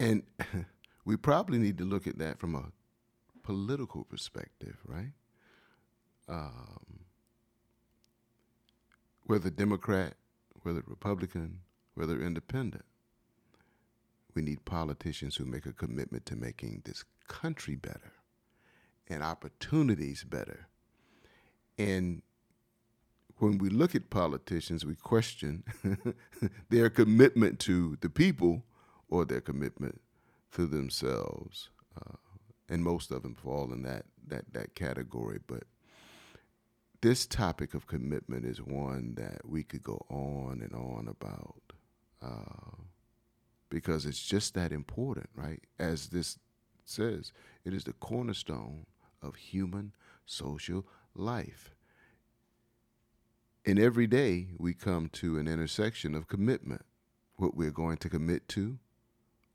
[0.00, 0.22] And
[1.04, 2.72] we probably need to look at that from a
[3.42, 5.12] political perspective, right?
[6.28, 7.00] Um,
[9.26, 10.14] whether Democrat,
[10.62, 11.60] whether Republican,
[11.94, 12.84] whether independent,
[14.34, 18.12] we need politicians who make a commitment to making this country better
[19.08, 20.68] and opportunities better.
[21.76, 22.22] And
[23.38, 25.64] when we look at politicians, we question
[26.70, 28.64] their commitment to the people
[29.10, 30.00] or their commitment
[30.52, 31.68] to themselves.
[31.96, 32.16] Uh,
[32.68, 35.40] and most of them fall in that, that, that category.
[35.46, 35.64] But
[37.00, 41.62] this topic of commitment is one that we could go on and on about
[42.22, 42.76] uh,
[43.70, 45.60] because it's just that important, right?
[45.78, 46.38] As this
[46.84, 47.32] says,
[47.64, 48.86] it is the cornerstone
[49.22, 49.92] of human
[50.26, 51.74] social life.
[53.64, 56.82] And every day we come to an intersection of commitment,
[57.36, 58.78] what we're going to commit to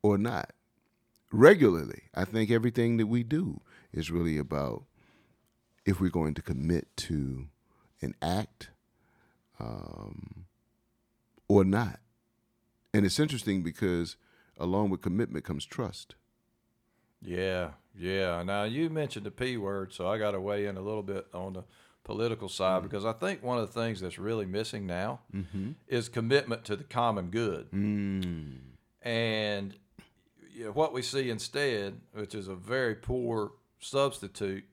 [0.05, 0.51] or not.
[1.31, 4.83] Regularly, I think everything that we do is really about
[5.83, 7.47] if we're going to commit to
[8.01, 8.69] an act
[9.59, 10.45] um,
[11.47, 11.99] or not.
[12.93, 14.15] And it's interesting because
[14.59, 16.13] along with commitment comes trust.
[17.21, 18.43] Yeah, yeah.
[18.43, 21.25] Now you mentioned the P word, so I got to weigh in a little bit
[21.33, 21.63] on the
[22.03, 25.21] political side because I think one of the things that's really missing now
[25.87, 27.71] is commitment to the common good.
[27.71, 28.57] Mm.
[29.01, 29.75] And
[30.55, 34.63] you know, what we see instead, which is a very poor substitute,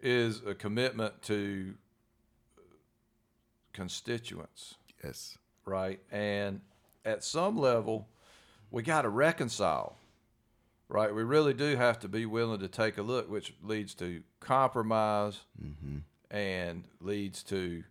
[0.00, 1.74] is a commitment to
[3.72, 5.36] constituents, Yes.
[5.64, 6.00] right?
[6.12, 6.60] And
[7.04, 8.08] at some level,
[8.70, 9.96] we got to reconcile,
[10.88, 11.12] right?
[11.12, 15.40] We really do have to be willing to take a look, which leads to compromise
[15.60, 15.98] mm-hmm.
[16.30, 17.82] and leads to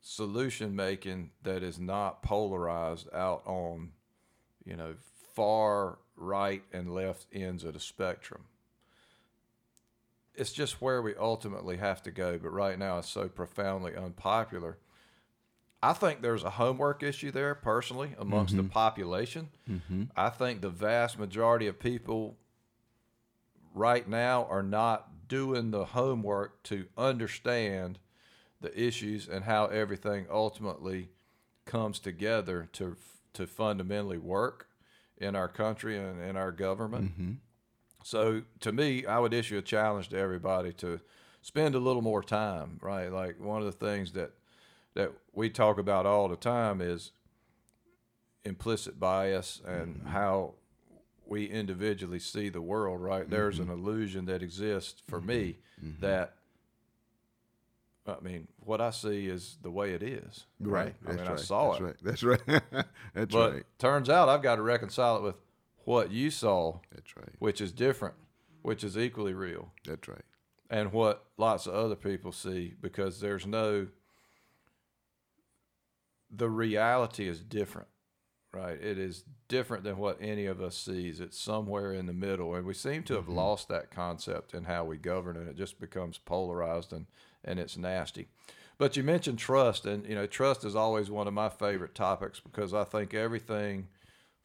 [0.00, 3.92] solution making that is not polarized out on,
[4.64, 4.94] you know,
[5.34, 8.44] far right and left ends of the spectrum.
[10.34, 14.78] It's just where we ultimately have to go, but right now it's so profoundly unpopular.
[15.82, 18.70] I think there's a homework issue there personally amongst the mm-hmm.
[18.70, 19.48] population.
[19.68, 20.04] Mm-hmm.
[20.16, 22.36] I think the vast majority of people
[23.74, 27.98] right now are not doing the homework to understand
[28.60, 31.08] the issues and how everything ultimately
[31.64, 32.96] comes together to
[33.32, 34.68] to fundamentally work
[35.22, 37.12] in our country and in our government.
[37.12, 37.32] Mm-hmm.
[38.04, 41.00] So to me, I would issue a challenge to everybody to
[41.40, 43.10] spend a little more time, right?
[43.12, 44.32] Like one of the things that
[44.94, 47.12] that we talk about all the time is
[48.44, 50.08] implicit bias and mm-hmm.
[50.08, 50.54] how
[51.24, 53.30] we individually see the world, right?
[53.30, 53.86] There's an mm-hmm.
[53.86, 55.56] illusion that exists for me
[56.00, 56.34] that
[58.06, 60.46] I mean, what I see is the way it is.
[60.58, 60.94] Right.
[61.06, 61.38] I That's mean, right.
[61.38, 61.84] I saw That's it.
[61.84, 61.96] right.
[62.02, 62.62] That's right.
[63.14, 63.62] That's But right.
[63.78, 65.36] turns out I've got to reconcile it with
[65.84, 67.34] what you saw, That's right.
[67.38, 68.14] which is different,
[68.62, 70.24] which is equally real, That's right.
[70.70, 73.86] and what lots of other people see because there's no,
[76.30, 77.88] the reality is different,
[78.52, 78.80] right?
[78.80, 81.20] It is different than what any of us sees.
[81.20, 83.34] It's somewhere in the middle, and we seem to have mm-hmm.
[83.34, 87.06] lost that concept in how we govern, and it just becomes polarized and
[87.44, 88.28] and it's nasty.
[88.78, 92.40] But you mentioned trust, and you know trust is always one of my favorite topics
[92.40, 93.88] because I think everything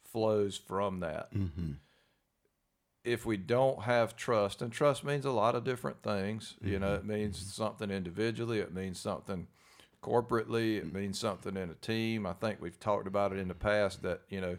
[0.04, 1.32] flows from that.
[1.34, 1.72] Mm-hmm.
[3.04, 6.94] If we don't have trust, and trust means a lot of different things, you know,
[6.94, 7.08] it mm-hmm.
[7.08, 7.62] means mm-hmm.
[7.62, 9.46] something individually, it means something
[10.02, 12.26] corporately, it means something in a team.
[12.26, 14.58] I think we've talked about it in the past that, you know,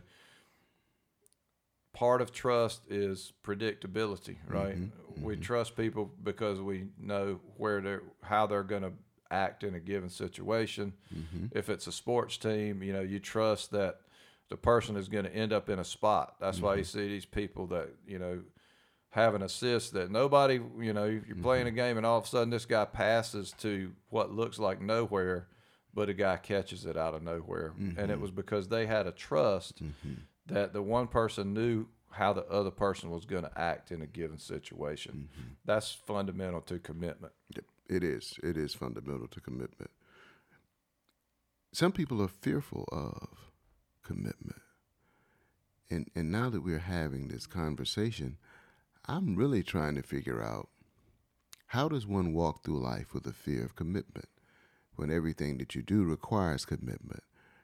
[1.93, 4.53] part of trust is predictability, mm-hmm.
[4.53, 4.77] right?
[4.77, 5.23] Mm-hmm.
[5.23, 8.93] We trust people because we know where they're, how they're going to
[9.31, 10.93] act in a given situation.
[11.13, 11.57] Mm-hmm.
[11.57, 14.01] If it's a sports team, you know, you trust that
[14.49, 16.35] the person is going to end up in a spot.
[16.39, 18.41] That's why you see these people that, you know,
[19.11, 22.27] have an assist that nobody, you know, you're playing a game and all of a
[22.27, 25.47] sudden this guy passes to what looks like nowhere,
[25.93, 27.73] but a guy catches it out of nowhere.
[27.97, 29.81] And it was because they had a trust
[30.49, 34.07] that the one person knew how the other person was going to act in a
[34.07, 35.29] given situation.
[35.31, 35.49] Mm-hmm.
[35.65, 37.33] That's fundamental to commitment.
[37.87, 38.39] It is.
[38.43, 39.91] It is fundamental to commitment.
[41.71, 43.51] Some people are fearful of
[44.03, 44.61] commitment.
[45.89, 48.37] And and now that we're having this conversation,
[49.05, 50.69] I'm really trying to figure out
[51.67, 54.29] how does one walk through life with a fear of commitment
[54.95, 57.23] when everything that you do requires commitment,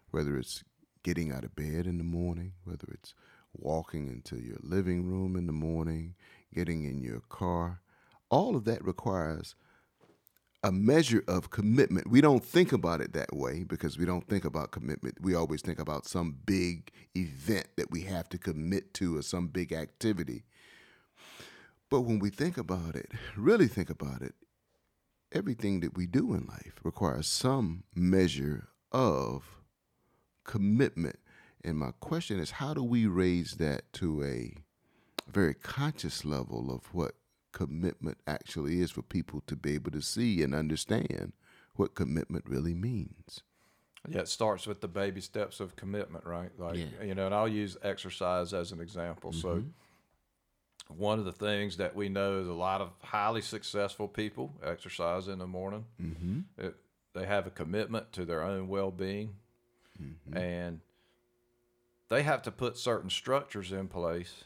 [0.10, 0.64] whether it's
[1.06, 3.14] getting out of bed in the morning, whether it's
[3.54, 6.16] walking into your living room in the morning,
[6.52, 7.80] getting in your car,
[8.32, 9.54] all of that requires
[10.64, 12.10] a measure of commitment.
[12.10, 15.22] We don't think about it that way because we don't think about commitment.
[15.22, 19.46] We always think about some big event that we have to commit to or some
[19.46, 20.44] big activity.
[21.92, 24.34] But when we think about it, really think about it,
[25.32, 29.55] everything that we do in life requires some measure of
[30.46, 31.20] commitment.
[31.64, 34.54] And my question is how do we raise that to a
[35.30, 37.16] very conscious level of what
[37.52, 41.34] commitment actually is for people to be able to see and understand
[41.76, 43.42] what commitment really means?
[44.08, 46.52] Yeah, it starts with the baby steps of commitment, right?
[46.60, 47.04] Like, Yeah.
[47.04, 49.34] you know, and I'll use exercise as an example.
[49.34, 49.64] So,
[50.88, 55.28] one of the things that we know is a lot of highly successful people exercise
[55.28, 55.86] in the morning.
[56.00, 56.42] Mm-hmm.
[56.60, 56.76] It,
[57.14, 59.36] they have a commitment to their own well being,
[60.02, 60.38] Mm-hmm.
[60.38, 60.82] and
[62.10, 64.44] they have to put certain structures in place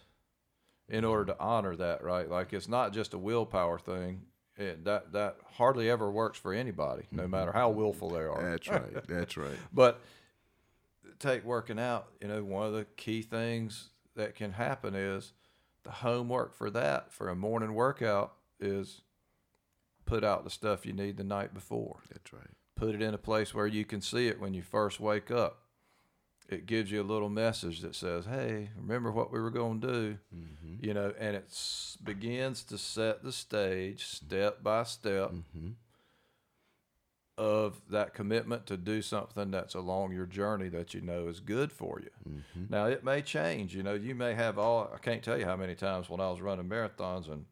[0.88, 2.30] in order to honor that, right?
[2.30, 4.22] Like, it's not just a willpower thing.
[4.58, 7.32] It, that that hardly ever works for anybody, no mm-hmm.
[7.32, 8.52] matter how willful they are.
[8.52, 9.08] That's right.
[9.08, 9.58] That's right.
[9.74, 10.02] But
[11.18, 15.32] take working out, you know, one of the key things that can happen is
[15.84, 19.02] the homework for that for a morning workout is
[20.06, 22.02] put out the stuff you need the night before.
[22.12, 22.59] That's right.
[22.80, 25.64] Put it in a place where you can see it when you first wake up.
[26.48, 29.88] It gives you a little message that says, "Hey, remember what we were going to
[29.88, 30.86] do," mm-hmm.
[30.86, 31.54] you know, and it
[32.04, 35.72] begins to set the stage step by step mm-hmm.
[37.38, 41.72] of that commitment to do something that's along your journey that you know is good
[41.72, 42.10] for you.
[42.28, 42.74] Mm-hmm.
[42.74, 43.76] Now it may change.
[43.76, 44.90] You know, you may have all.
[44.92, 47.46] I can't tell you how many times when I was running marathons and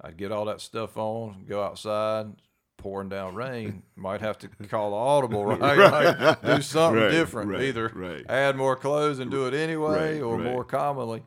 [0.00, 2.32] I'd get all that stuff on, go outside,
[2.80, 3.82] pouring down rain.
[3.96, 5.58] Might have to call audible, right?
[6.18, 7.50] Like, do something Right, different.
[7.50, 8.24] right, Either right.
[8.28, 10.44] add more clothes and do it anyway, Right, or right.
[10.44, 11.22] more commonly,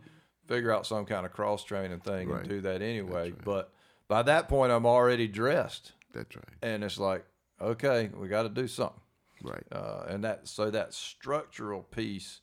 [0.48, 2.42] figure out some kind of cross training thing Right.
[2.42, 3.32] and do that anyway.
[3.46, 3.72] But
[4.08, 6.44] by that point, I'm already dressed, That's right.
[6.62, 7.24] and it's like,
[7.62, 9.00] okay, we got to do something.
[9.44, 9.64] Right.
[9.72, 12.42] Uh, and that so that structural piece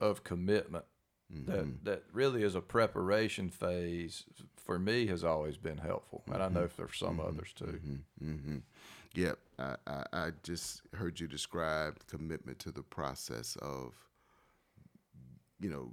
[0.00, 0.84] of commitment
[1.32, 1.50] Mm-hmm.
[1.50, 4.24] that that really is a preparation phase
[4.72, 6.82] for me has always been helpful, and I know mm-hmm.
[6.82, 7.28] for some mm-hmm.
[7.28, 7.64] others too.
[7.66, 8.30] Mm-hmm.
[8.30, 8.56] mm-hmm.
[9.14, 9.38] Yep.
[9.58, 13.92] I, I, I just heard you describe commitment to the process of,
[15.60, 15.92] you know,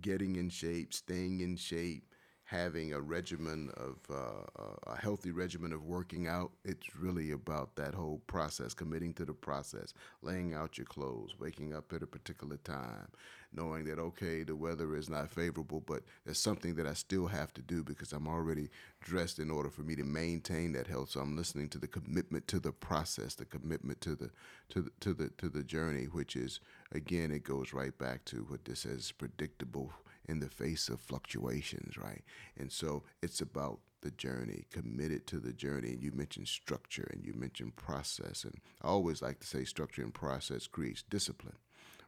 [0.00, 2.11] getting in shape, staying in shape,
[2.52, 6.50] having a regimen of uh, a healthy regimen of working out.
[6.66, 11.74] It's really about that whole process, committing to the process, laying out your clothes, waking
[11.74, 13.08] up at a particular time,
[13.54, 17.54] knowing that okay, the weather is not favorable, but there's something that I still have
[17.54, 18.68] to do because I'm already
[19.00, 21.08] dressed in order for me to maintain that health.
[21.12, 24.30] So I'm listening to the commitment to the process, the commitment to the
[24.68, 26.60] to the to the to the journey, which is
[26.92, 29.90] again, it goes right back to what this says predictable
[30.28, 32.22] in the face of fluctuations, right?
[32.58, 35.90] And so it's about the journey, committed to the journey.
[35.90, 38.44] And you mentioned structure and you mentioned process.
[38.44, 41.56] And I always like to say structure and process creates discipline,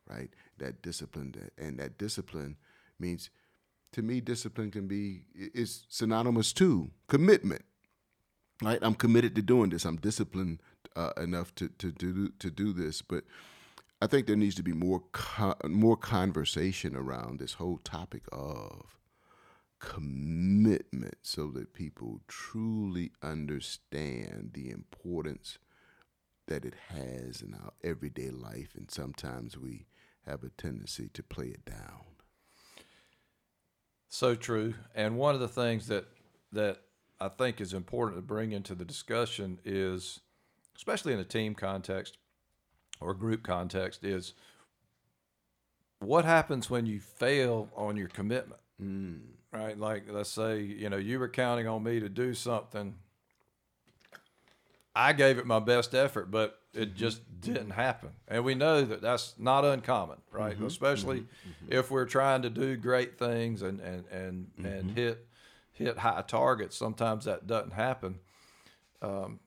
[0.08, 0.30] right?
[0.58, 2.56] That discipline, and that discipline
[2.98, 3.30] means,
[3.92, 7.64] to me, discipline can be is synonymous to commitment,
[8.60, 8.78] right?
[8.82, 9.84] I'm committed to doing this.
[9.84, 10.60] I'm disciplined
[10.96, 13.24] uh, enough to to do to do this, but
[14.04, 15.02] I think there needs to be more
[15.66, 18.98] more conversation around this whole topic of
[19.78, 25.56] commitment, so that people truly understand the importance
[26.48, 29.86] that it has in our everyday life, and sometimes we
[30.26, 32.04] have a tendency to play it down.
[34.10, 34.74] So true.
[34.94, 36.04] And one of the things that
[36.52, 36.82] that
[37.18, 40.20] I think is important to bring into the discussion is,
[40.76, 42.18] especially in a team context
[43.00, 44.34] or group context, is
[45.98, 48.60] what happens when you fail on your commitment.
[48.78, 49.16] Hmm.
[49.52, 49.78] Right?
[49.78, 52.94] Like let's say, you know, you were counting on me to do something.
[54.96, 56.98] I gave it my best effort, but it mm-hmm.
[56.98, 58.10] just didn't happen.
[58.28, 60.56] And we know that that's not uncommon, right?
[60.56, 60.66] Mm-hmm.
[60.66, 61.72] Especially mm-hmm.
[61.72, 65.26] if we're trying to do great things and and and, and hit
[65.72, 66.76] hit high targets.
[66.76, 68.18] Sometimes that doesn't happen.
[69.02, 69.40] Um,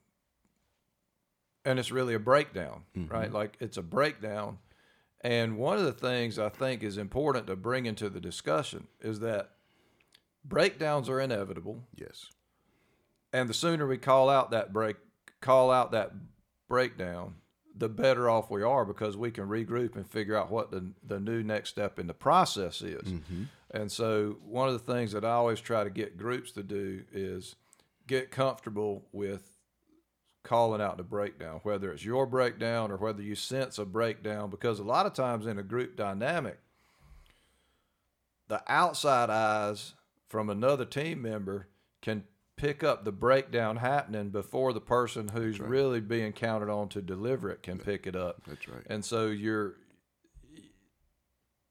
[1.68, 3.12] and it's really a breakdown, mm-hmm.
[3.12, 3.30] right?
[3.30, 4.58] Like it's a breakdown.
[5.20, 9.20] And one of the things I think is important to bring into the discussion is
[9.20, 9.50] that
[10.44, 12.26] breakdowns are inevitable Yes.
[13.32, 14.96] and the sooner we call out that break
[15.40, 16.12] call out that
[16.68, 17.34] breakdown
[17.76, 21.20] the better off we are because we can regroup and figure out what the, the
[21.20, 23.42] new next step in the process is mm-hmm.
[23.72, 27.02] and so one of the things that i always try to get groups to do
[27.12, 27.56] is
[28.06, 29.57] get comfortable with
[30.44, 34.78] calling out the breakdown whether it's your breakdown or whether you sense a breakdown because
[34.78, 36.58] a lot of times in a group dynamic
[38.48, 39.94] the outside eyes
[40.26, 41.68] from another team member
[42.00, 42.24] can
[42.56, 47.50] pick up the breakdown happening before the person who's really being counted on to deliver
[47.50, 48.42] it can pick it up.
[48.46, 48.82] That's right.
[48.88, 49.76] And so you're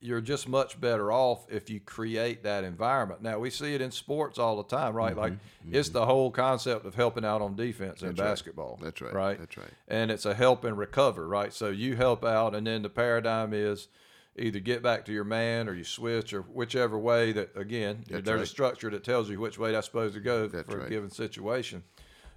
[0.00, 3.20] you're just much better off if you create that environment.
[3.20, 5.16] Now we see it in sports all the time, right?
[5.16, 5.32] Like
[5.70, 8.20] it's the whole concept of helping out on defense in Mm-hmm.
[8.20, 8.28] Right.
[8.28, 8.78] basketball.
[8.80, 9.12] That's right.
[9.12, 9.38] Right.
[9.38, 9.70] That's right.
[9.88, 11.52] And it's a help and recover, right?
[11.52, 13.88] So you help out, and then the paradigm is
[14.36, 18.24] either get back to your man or you switch or whichever way that again That's
[18.24, 20.86] there's a structure that tells you which way that's supposed to go That's for right.
[20.86, 21.82] a given situation.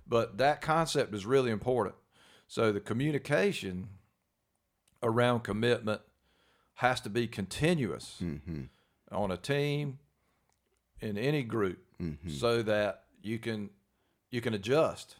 [0.08, 1.94] But that concept is really important.
[2.48, 3.90] So the communication
[5.04, 6.02] around commitment
[6.82, 8.64] has to be continuous Mm-hmm.
[9.12, 10.00] on a team
[11.00, 12.30] in any group Mm-hmm.
[12.30, 13.70] so that you can
[14.32, 15.18] you can adjust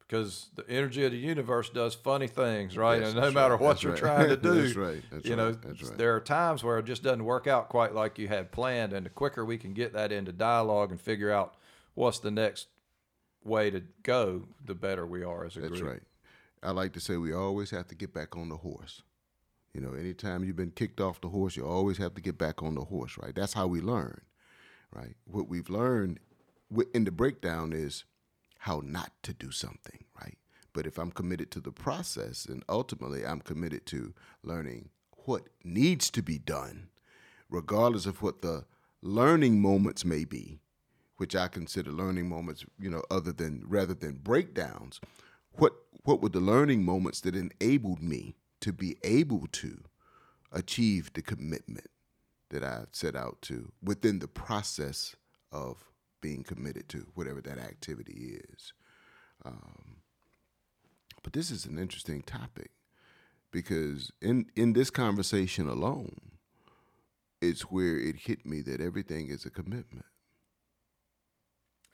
[0.00, 3.54] because the energy of the universe does funny things right Yes, and no that's matter
[3.54, 3.98] right, what that's you're right.
[4.02, 5.96] trying to do That's right, that's you know right, that's right.
[5.96, 9.06] there are times where it just doesn't work out quite like you had planned and
[9.06, 11.54] the quicker we can get that into dialogue and figure out
[11.94, 12.66] what's the next
[13.42, 15.70] way to go the better we are as a group.
[15.72, 16.02] That's right.
[16.62, 19.00] I like to say we always have to get back on the horse.
[19.74, 22.62] You know, anytime you've been kicked off the horse, you always have to get back
[22.62, 23.34] on the horse, right?
[23.34, 24.22] That's how we learn,
[24.92, 25.14] right?
[25.24, 26.20] What we've learned
[26.94, 28.04] in the breakdown is
[28.60, 30.38] how not to do something, right?
[30.72, 34.90] But if I'm committed to the process, and ultimately I'm committed to learning
[35.24, 36.88] what needs to be done,
[37.50, 38.64] regardless of what the
[39.02, 40.60] learning moments may be,
[41.16, 45.00] which I consider learning moments, you know, other than rather than breakdowns.
[45.52, 49.82] What what were the learning moments that enabled me to be able to
[50.52, 51.88] achieve the commitment
[52.50, 55.14] that I've set out to within the process
[55.52, 55.84] of
[56.20, 58.72] being committed to whatever that activity is.
[59.44, 59.98] Um,
[61.22, 62.70] but this is an interesting topic
[63.50, 66.32] because in in this conversation alone,
[67.40, 70.06] it's where it hit me that everything is a commitment.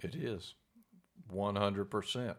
[0.01, 0.55] It is,
[1.31, 2.37] one hundred percent,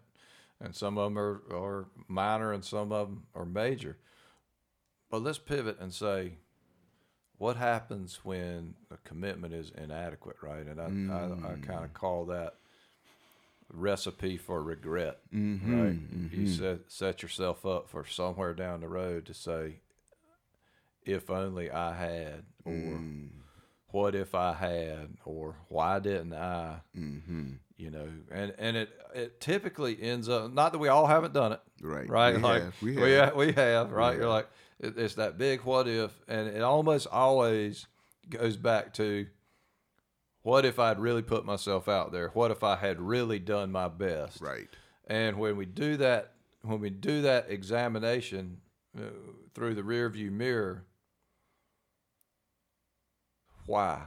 [0.59, 3.97] and some of them are, are minor and some of them are major.
[5.15, 6.33] But let's pivot and say,
[7.37, 10.67] what happens when a commitment is inadequate, right?
[10.67, 11.45] And I, mm.
[11.45, 12.55] I, I kind of call that
[13.71, 15.93] recipe for regret, mm-hmm, right?
[15.93, 16.41] Mm-hmm.
[16.41, 19.79] You set set yourself up for somewhere down the road to say,
[21.05, 23.29] "If only I had," or mm.
[23.91, 27.51] "What if I had," or "Why didn't I?" Mm-hmm.
[27.77, 31.53] You know, and and it it typically ends up not that we all haven't done
[31.53, 32.09] it, right?
[32.09, 32.35] Right?
[32.35, 32.81] We like have.
[32.81, 34.11] we have, we, we have, right?
[34.11, 34.31] We You're have.
[34.33, 34.49] like
[34.79, 37.87] it, it's that big what if, and it almost always
[38.29, 39.27] goes back to
[40.41, 42.29] what if I'd really put myself out there?
[42.29, 44.41] What if I had really done my best?
[44.41, 44.67] Right.
[45.07, 48.61] And when we do that, when we do that examination
[48.97, 49.09] uh,
[49.53, 50.85] through the rearview mirror,
[53.65, 54.03] why?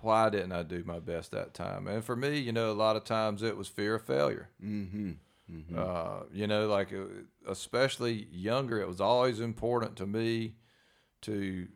[0.00, 1.88] Why didn't I do my best that time?
[1.88, 4.50] And for me, you know, a lot of times it was fear of failure.
[4.64, 5.12] Mm-hmm.
[5.50, 5.78] Mm-hmm.
[5.78, 7.04] Uh, you know, like uh,
[7.46, 10.54] especially younger, it was always important to me
[11.22, 11.68] to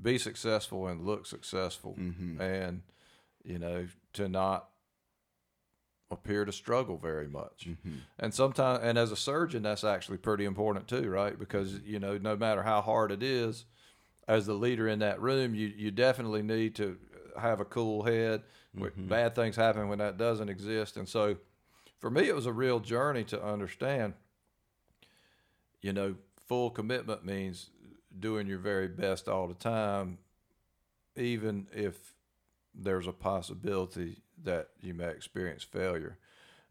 [0.00, 1.96] be successful and look successful.
[1.98, 2.40] Mm-hmm.
[2.40, 2.82] And
[3.44, 4.68] you know, to not
[6.12, 7.66] appear to struggle very much.
[7.68, 7.96] Mm-hmm.
[8.18, 11.36] And sometimes, and as a surgeon, that's actually pretty important too, right?
[11.36, 13.64] Because, you know, no matter how hard it is,
[14.28, 16.98] as the leader in that room, you, you definitely need to
[17.40, 18.42] have a cool head.
[18.76, 19.08] Mm-hmm.
[19.08, 20.96] Bad things happen when that doesn't exist.
[20.96, 21.36] And so
[22.02, 24.14] for me, it was a real journey to understand,
[25.80, 26.16] you know,
[26.48, 27.70] full commitment means
[28.18, 30.18] doing your very best all the time,
[31.16, 32.14] even if
[32.74, 36.18] there's a possibility that you may experience failure.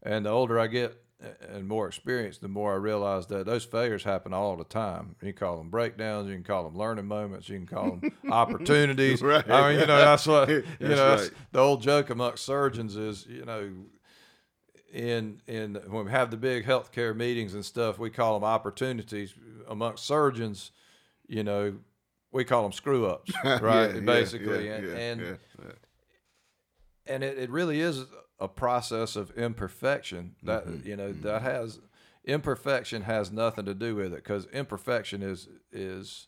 [0.02, 1.02] And the older I get
[1.48, 5.16] and more experienced, the more I realize that those failures happen all the time.
[5.22, 8.12] You can call them breakdowns, you can call them learning moments, you can call them
[8.30, 9.22] opportunities.
[9.22, 9.48] right.
[9.48, 11.14] I mean, you know, that's what you that's know.
[11.14, 11.30] Right.
[11.52, 13.70] The old joke amongst surgeons is, you know,
[14.92, 19.34] in in when we have the big healthcare meetings and stuff, we call them opportunities.
[19.68, 20.70] Amongst surgeons,
[21.26, 21.74] you know,
[22.30, 23.94] we call them screw ups, right?
[23.94, 25.38] yeah, Basically, yeah, and, yeah, and
[27.06, 28.04] and it, it really is
[28.38, 30.88] a process of imperfection that mm-hmm.
[30.88, 31.22] you know mm-hmm.
[31.22, 31.80] that has
[32.24, 36.26] imperfection has nothing to do with it because imperfection is is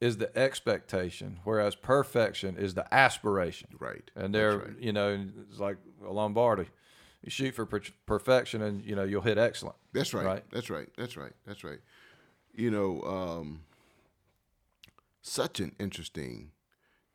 [0.00, 4.78] is the expectation whereas perfection is the aspiration right and they're right.
[4.78, 5.76] you know it's like
[6.06, 6.66] a lombardi
[7.22, 9.76] you shoot for per- perfection and you know you'll hit excellent.
[9.92, 10.24] That's right.
[10.24, 10.44] right?
[10.50, 10.88] That's right.
[10.96, 11.32] That's right.
[11.46, 11.80] That's right.
[12.54, 13.62] You know um,
[15.22, 16.52] such an interesting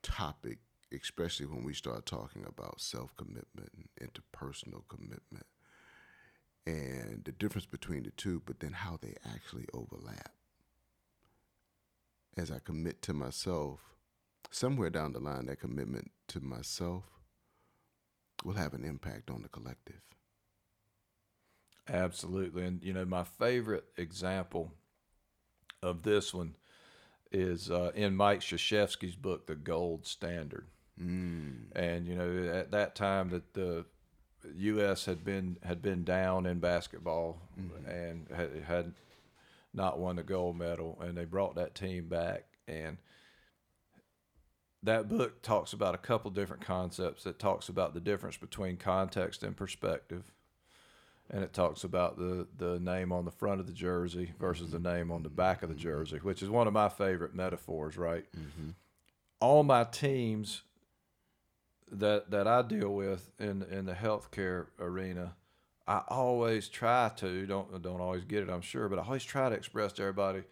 [0.03, 0.59] topic
[0.93, 5.45] especially when we start talking about self commitment and interpersonal commitment
[6.65, 10.31] and the difference between the two, but then how they actually overlap.
[12.37, 13.79] As I commit to myself,
[14.49, 17.03] somewhere down the line, that commitment to myself
[18.43, 20.01] will have an impact on the collective.
[21.87, 22.63] Absolutely.
[22.63, 24.71] And, you know, my favorite example
[25.81, 26.55] of this one
[27.31, 30.67] is uh, in Mike Krzyzewski's book, The Gold Standard.
[31.01, 31.75] Mm.
[31.75, 33.85] And you know, at that time that the
[34.55, 35.05] U.S.
[35.05, 37.89] had been had been down in basketball mm-hmm.
[37.89, 38.93] and had, had
[39.73, 42.45] not won the gold medal, and they brought that team back.
[42.67, 42.97] And
[44.85, 47.25] that book talks about a couple different concepts.
[47.25, 50.31] It talks about the difference between context and perspective,
[51.29, 54.79] and it talks about the the name on the front of the jersey versus the
[54.79, 57.97] name on the back of the jersey, which is one of my favorite metaphors.
[57.97, 58.25] Right.
[58.37, 58.69] Mm-hmm.
[59.39, 60.61] All my teams
[61.91, 65.35] that that I deal with in in the healthcare arena,
[65.87, 69.49] I always try to don't don't always get it, I'm sure, but I always try
[69.49, 70.43] to express to everybody,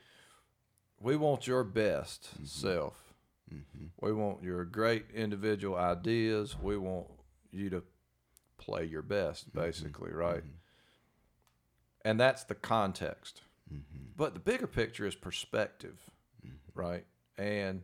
[1.00, 2.46] we want your best mm-hmm.
[2.46, 3.03] self.
[3.52, 3.86] Mm-hmm.
[4.02, 6.56] We want your great individual ideas.
[6.62, 7.08] We want
[7.52, 7.84] you to
[8.58, 9.60] play your best, mm-hmm.
[9.60, 10.20] basically, mm-hmm.
[10.20, 10.44] right?
[12.06, 13.42] And that's the context.
[13.72, 14.06] Mm-hmm.
[14.16, 16.00] But the bigger picture is perspective,
[16.46, 16.80] mm-hmm.
[16.80, 17.06] right?
[17.38, 17.84] And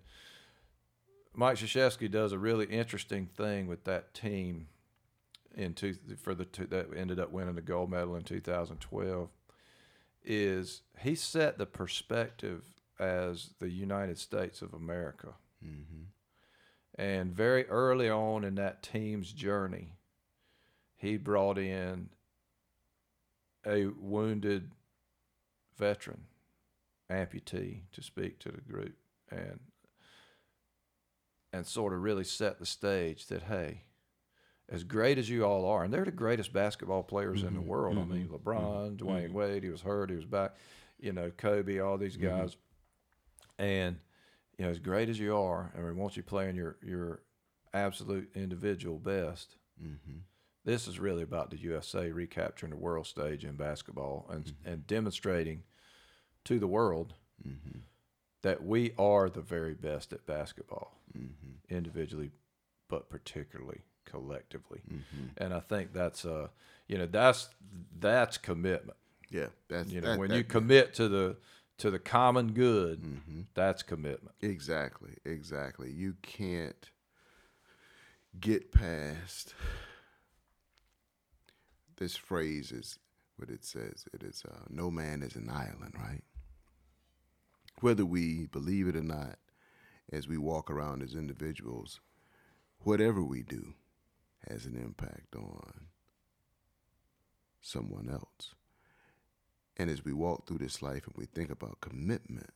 [1.33, 4.67] Mike Krzyzewski does a really interesting thing with that team
[5.55, 9.29] in two, for the two, that ended up winning the gold medal in 2012
[10.23, 12.63] is he set the perspective
[12.99, 15.29] as the United States of America.
[15.65, 17.01] Mm-hmm.
[17.01, 19.93] And very early on in that team's journey,
[20.95, 22.09] he brought in
[23.65, 24.71] a wounded
[25.77, 26.25] veteran
[27.09, 28.95] amputee to speak to the group
[29.31, 29.59] and
[31.51, 33.83] and sort of really set the stage that hey
[34.69, 37.69] as great as you all are and they're the greatest basketball players in the mm-hmm.
[37.69, 37.97] world.
[37.97, 38.35] I mean mm-hmm.
[38.35, 39.07] lebron mm-hmm.
[39.07, 40.55] Dwyane Wade he was hurt he was back
[40.99, 42.55] you know kobe all these guys.
[43.57, 43.97] And
[44.59, 47.21] you know as great as you are and we want you playing your your
[47.73, 50.19] absolute individual best mm-hmm.
[50.65, 54.69] this is really about the usa recapturing the world stage in basketball and mm-hmm.
[54.69, 55.63] and demonstrating
[56.43, 57.15] to the world
[57.47, 57.79] mm-hmm.
[58.43, 60.99] that we are the very best at basketball
[61.69, 62.31] individually
[62.89, 64.81] but particularly collectively.
[65.37, 66.47] And i think that's uh
[66.87, 67.49] you know that's
[67.99, 68.97] that's commitment.
[69.29, 71.37] Yeah, that's you know that- when that- you commit to the
[71.79, 73.03] to the common good
[73.55, 75.91] that's commitment Exactly, exactly.
[75.91, 76.89] You can't
[78.39, 79.53] get past
[81.97, 82.97] this phrase is
[83.35, 84.05] what it says.
[84.13, 86.23] It is uh, no man is an island, right?
[87.81, 89.37] Whether we believe it or not,
[90.11, 91.99] as we walk around as individuals,
[92.79, 93.73] whatever we do
[94.49, 95.87] has an impact on
[97.61, 98.55] someone else.
[99.79, 102.51] And as we walk through this life and we think about commitment,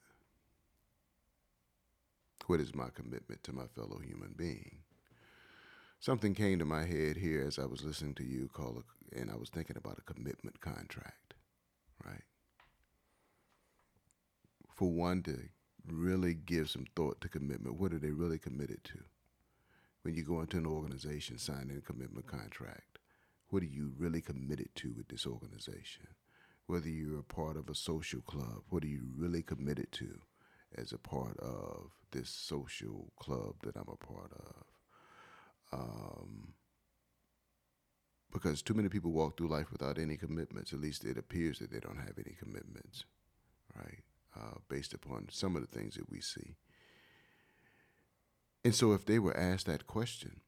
[2.48, 4.80] what is my commitment to my fellow human being?
[6.02, 9.32] Something came to my head here as I was listening to you call a, and
[9.32, 11.36] I was thinking about a commitment contract,
[12.06, 12.26] right?
[14.76, 15.40] For one to
[15.88, 19.00] really give some thought to commitment, what are they really committed to?
[20.02, 23.00] When you go into an organization signing a commitment contract,
[23.48, 26.08] what are you really committed to with this organization?
[26.68, 30.20] Whether you're a part of a social club, what are you really committed to
[30.76, 35.80] as a part of this social club that I'm a part of?
[35.80, 36.53] Um,
[38.32, 40.74] because too many people walk through life without any commitments.
[40.74, 43.05] At least it appears that they don't have any commitments,
[43.76, 43.99] right?
[44.36, 46.55] Uh, based upon some of the things that we see.
[48.66, 50.39] And so, if they were asked that question,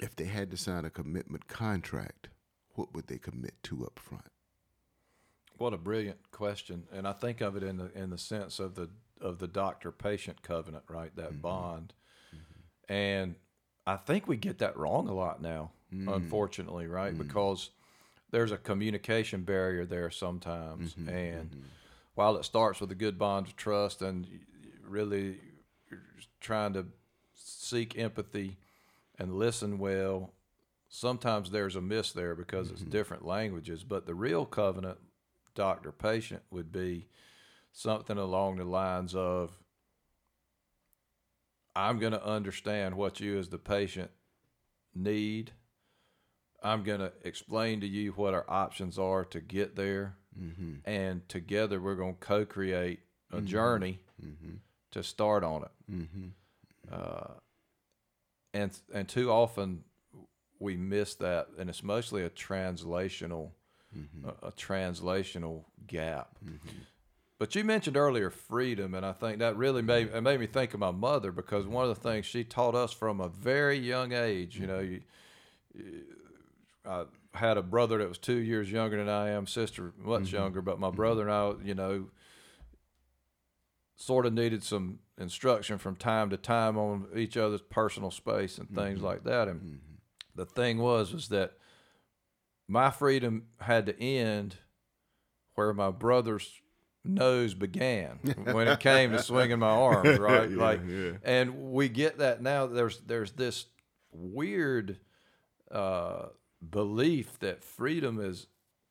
[0.00, 2.28] if they had to sign a commitment contract,
[2.70, 4.30] what would they commit to up front?
[5.56, 8.74] What a brilliant question, and I think of it in the in the sense of
[8.74, 8.90] the
[9.20, 11.14] of the doctor patient covenant, right?
[11.16, 11.40] That mm-hmm.
[11.40, 11.94] bond,
[12.34, 12.92] mm-hmm.
[12.92, 13.34] and
[13.86, 16.12] I think we get that wrong a lot now, mm.
[16.12, 17.14] unfortunately, right?
[17.14, 17.18] Mm.
[17.18, 17.70] Because
[18.30, 21.08] there's a communication barrier there sometimes, mm-hmm.
[21.08, 21.64] and
[22.14, 24.26] while it starts with a good bond of trust and
[24.86, 25.36] really
[26.40, 26.86] trying to
[27.34, 28.56] seek empathy
[29.18, 30.32] and listen well,
[30.88, 33.82] sometimes there's a miss there because it's different languages.
[33.82, 34.98] But the real covenant,
[35.54, 37.08] doctor patient, would be
[37.72, 39.58] something along the lines of
[41.76, 44.10] I'm going to understand what you as the patient
[44.94, 45.52] need.
[46.62, 50.16] I'm going to explain to you what our options are to get there.
[50.40, 50.88] Mm-hmm.
[50.88, 53.00] And together we're going to co create
[53.32, 53.46] a mm-hmm.
[53.46, 54.54] journey mm-hmm.
[54.92, 55.70] to start on it.
[56.92, 57.34] Uh,
[58.52, 59.84] and, and too often
[60.58, 63.50] we miss that, and it's mostly a translational,
[63.96, 64.28] Mm-hmm.
[64.28, 66.36] a, a translational gap.
[66.44, 66.78] Mm-hmm.
[67.38, 70.16] But you mentioned earlier freedom, and I think that really made mm-hmm.
[70.16, 72.92] it made me think of my mother because one of the things she taught us
[72.92, 75.00] from a very young age, you know, you,
[76.86, 80.62] I had a brother that was two years younger than I am, sister much younger,
[80.62, 82.06] but my brother and I, you know,
[83.96, 88.68] sort of needed some instruction from time to time on each other's personal space and
[88.70, 89.48] things like that.
[89.48, 89.80] And
[90.34, 91.52] the thing was, was that
[92.68, 94.56] my freedom had to end
[95.54, 96.50] where my brother's
[97.04, 98.18] nose began
[98.52, 100.50] when it came to swinging my arms, right?
[100.50, 101.12] Yeah, like, yeah.
[101.22, 102.66] and we get that now.
[102.66, 103.66] There's there's this
[104.12, 104.98] weird
[105.70, 106.26] uh,
[106.68, 108.46] belief that freedom is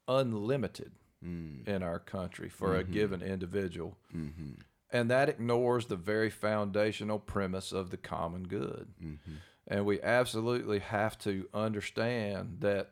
[0.08, 0.92] unlimited
[1.24, 1.62] hmm.
[1.66, 2.94] in our country for a mm-hmm.
[2.94, 3.98] given individual.
[4.16, 4.62] Mm-hmm.
[4.92, 8.90] And that ignores the very foundational premise of the common good.
[9.04, 9.34] Mm-hmm.
[9.68, 12.92] And we absolutely have to understand that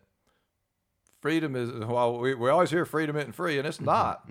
[1.21, 4.27] freedom is, well, we, we always hear freedom isn't free, and it's not,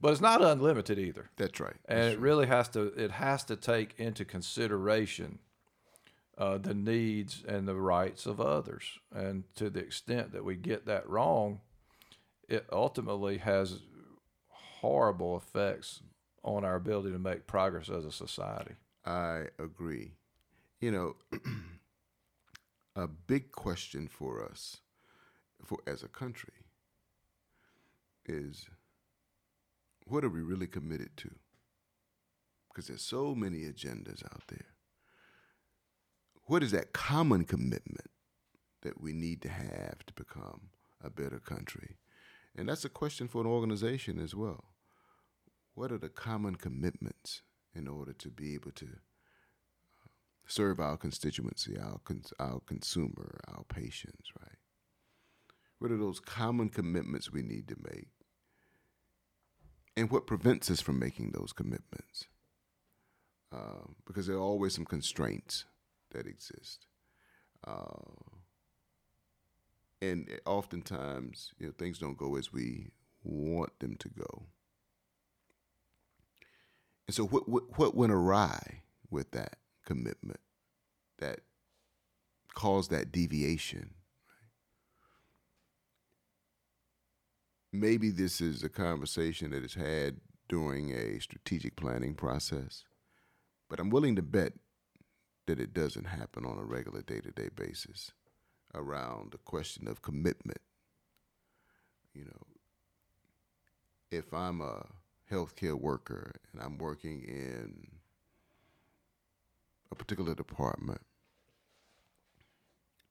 [0.00, 1.30] but it's not unlimited either.
[1.36, 1.76] That's right.
[1.86, 5.38] And it really has to, it has to take into consideration
[6.38, 8.98] uh, the needs and the rights of others.
[9.14, 11.60] And to the extent that we get that wrong,
[12.48, 13.80] it ultimately has
[14.48, 16.00] horrible effects
[16.42, 18.74] on our ability to make progress as a society.
[19.04, 20.12] I agree.
[20.80, 21.16] You know,
[22.96, 24.78] a big question for us,
[25.64, 26.52] for as a country,
[28.26, 28.66] is
[30.04, 31.30] what are we really committed to?
[32.68, 34.66] Because there's so many agendas out there.
[36.44, 38.10] What is that common commitment
[38.82, 40.70] that we need to have to become
[41.02, 41.96] a better country?
[42.56, 44.64] And that's a question for an organization as well.
[45.74, 47.42] What are the common commitments
[47.74, 50.08] in order to be able to uh,
[50.46, 54.58] serve our constituency, our, cons- our consumer, our patients, right?
[55.80, 58.08] What are those common commitments we need to make?
[59.96, 62.26] And what prevents us from making those commitments?
[63.50, 65.64] Uh, because there are always some constraints
[66.12, 66.86] that exist.
[67.66, 68.36] Uh,
[70.02, 72.90] and oftentimes, you know, things don't go as we
[73.24, 74.44] want them to go.
[77.06, 80.40] And so, what what, what went awry with that commitment
[81.18, 81.40] that
[82.54, 83.94] caused that deviation?
[87.72, 90.16] Maybe this is a conversation that is had
[90.48, 92.84] during a strategic planning process,
[93.68, 94.54] but I'm willing to bet
[95.46, 98.12] that it doesn't happen on a regular day to day basis
[98.74, 100.60] around the question of commitment.
[102.12, 102.46] You know,
[104.10, 104.86] if I'm a
[105.30, 107.86] healthcare worker and I'm working in
[109.92, 111.02] a particular department,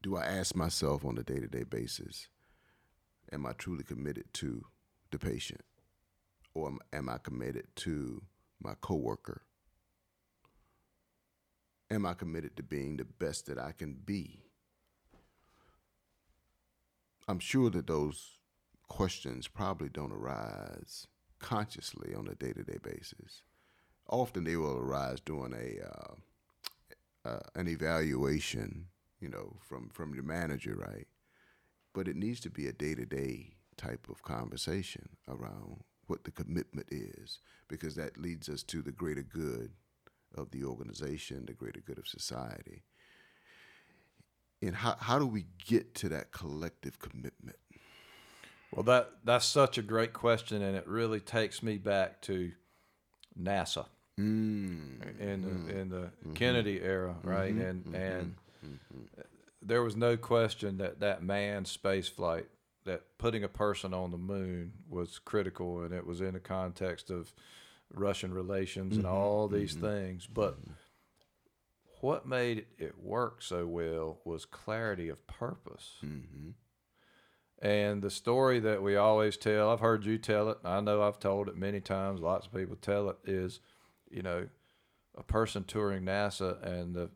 [0.01, 2.27] do I ask myself on a day to day basis,
[3.31, 4.65] am I truly committed to
[5.11, 5.61] the patient?
[6.53, 8.23] Or am, I committed to
[8.61, 9.43] my coworker?
[11.91, 14.43] Am I committed to being the best that I can be?
[17.27, 18.39] I'm sure that those
[18.87, 21.07] questions probably don't arise
[21.39, 23.43] consciously on a day to day basis.
[24.09, 28.87] Often they will arise during a uh, uh, an evaluation,
[29.19, 31.07] you know, from from your manager, right?
[31.93, 36.31] But it needs to be a day to day type of conversation around what the
[36.31, 39.71] commitment is, because that leads us to the greater good
[40.35, 42.83] of the organization, the greater good of society.
[44.61, 47.57] And how, how do we get to that collective commitment?
[48.71, 52.51] Well, that that's such a great question, and it really takes me back to
[53.41, 53.85] NASA
[54.17, 55.19] Mm.
[55.19, 55.69] in the, Mm.
[55.69, 57.55] in the Kennedy era, right?
[57.55, 58.35] Mhm, And mhm, and.
[59.61, 62.47] There was no question that that manned space flight,
[62.85, 67.09] that putting a person on the moon was critical, and it was in the context
[67.09, 67.33] of
[67.93, 70.27] Russian relations and Mhm, all these mhm, things.
[70.27, 70.57] But
[72.01, 75.97] what made it work so well was clarity of purpose.
[76.01, 76.53] Mhm.
[77.61, 81.19] And the story that we always tell, I've heard you tell it, I know I've
[81.19, 83.59] told it many times, lots of people tell it, is,
[84.09, 84.47] you know,
[85.17, 87.09] a person touring NASA and the,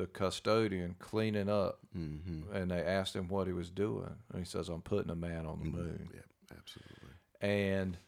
[0.00, 2.50] the custodian cleaning up, Mhm.
[2.52, 4.16] and they asked him what he was doing.
[4.30, 5.72] And he says, I'm putting a man on the Mhm.
[5.72, 6.10] moon.
[6.14, 6.26] Yep,
[6.58, 7.10] absolutely.
[7.40, 7.98] And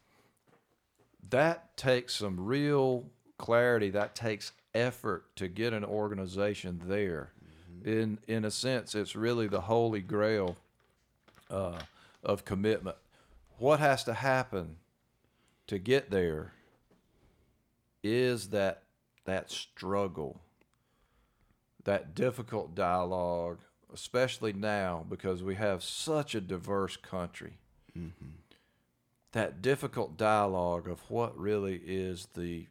[1.28, 7.32] that takes some real clarity, that takes effort to get an organization there.
[7.84, 10.56] In, in a sense, it's really the holy grail
[11.50, 11.82] uh,
[12.22, 12.96] of commitment.
[13.58, 14.78] What has to happen
[15.66, 16.52] to get there
[18.02, 18.84] is that
[19.24, 20.40] that struggle,
[21.84, 23.58] that difficult dialogue,
[23.92, 27.58] especially now because we have such a diverse country.
[27.96, 28.26] Mm-hmm.
[29.32, 32.66] That difficult dialogue of what really is the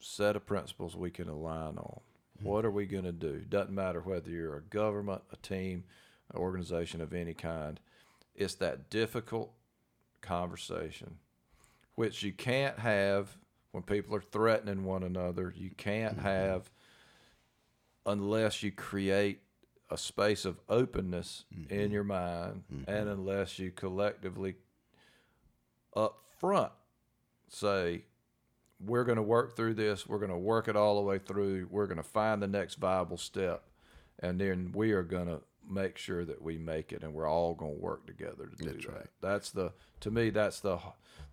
[0.00, 2.00] set of principles we can align on.
[2.42, 2.92] What are we mm-hmm.
[2.92, 3.40] going to do?
[3.48, 5.84] Doesn't matter whether you're a government, a team,
[6.32, 7.80] an organization of any kind.
[8.34, 9.52] It's that difficult
[10.20, 11.16] conversation,
[11.96, 13.36] which you can't have
[13.72, 15.52] when people are threatening one another.
[15.56, 16.26] You can't mm-hmm.
[16.26, 16.70] have
[18.08, 19.40] unless you create
[19.90, 21.92] a space of openness in mm-hmm.
[21.92, 22.90] your mind mm-hmm.
[22.90, 24.56] and unless you collectively
[25.94, 26.72] up front
[27.48, 28.02] say
[28.80, 30.06] we're going to work through this.
[30.06, 31.66] We're going to work it all the way through.
[31.70, 33.64] We're going to find the next viable step.
[34.20, 37.54] And then we are going to make sure that we make it and we're all
[37.54, 38.92] going to work together to do That's that.
[38.92, 39.06] right.
[39.20, 40.78] that's the to me that's the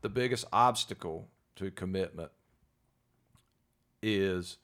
[0.02, 2.32] the biggest obstacle to commitment
[4.04, 4.58] is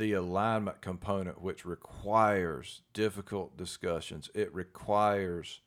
[0.00, 4.30] the alignment component which requires difficult discussions.
[4.34, 5.60] It requires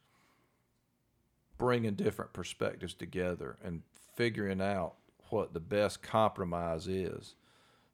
[1.60, 3.84] bringing different perspectives together and
[4.16, 4.96] figuring out
[5.30, 7.36] what the best compromise is.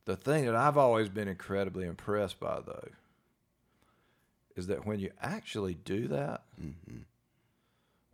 [0.05, 2.89] The thing that i've always been incredibly impressed by though
[4.55, 7.01] is that when you actually do that mm-hmm.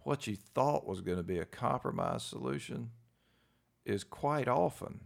[0.03, 2.89] what you thought was going to be a compromise solution
[3.85, 5.01] is quite often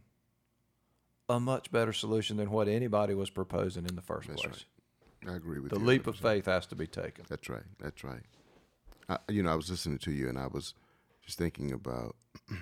[1.29, 4.65] a much better solution than what anybody was proposing in the first That's place.
[5.25, 5.33] right.
[5.33, 5.85] I agree with The you.
[5.85, 6.21] leap of 100%.
[6.21, 7.25] faith has to be taken.
[7.29, 7.63] That's right.
[7.79, 8.23] That's right.
[9.07, 10.73] I, you know, I was listening to you and I was
[11.25, 12.15] just thinking about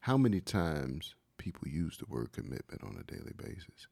[0.00, 3.86] how many times people use the word commitment on a daily basis.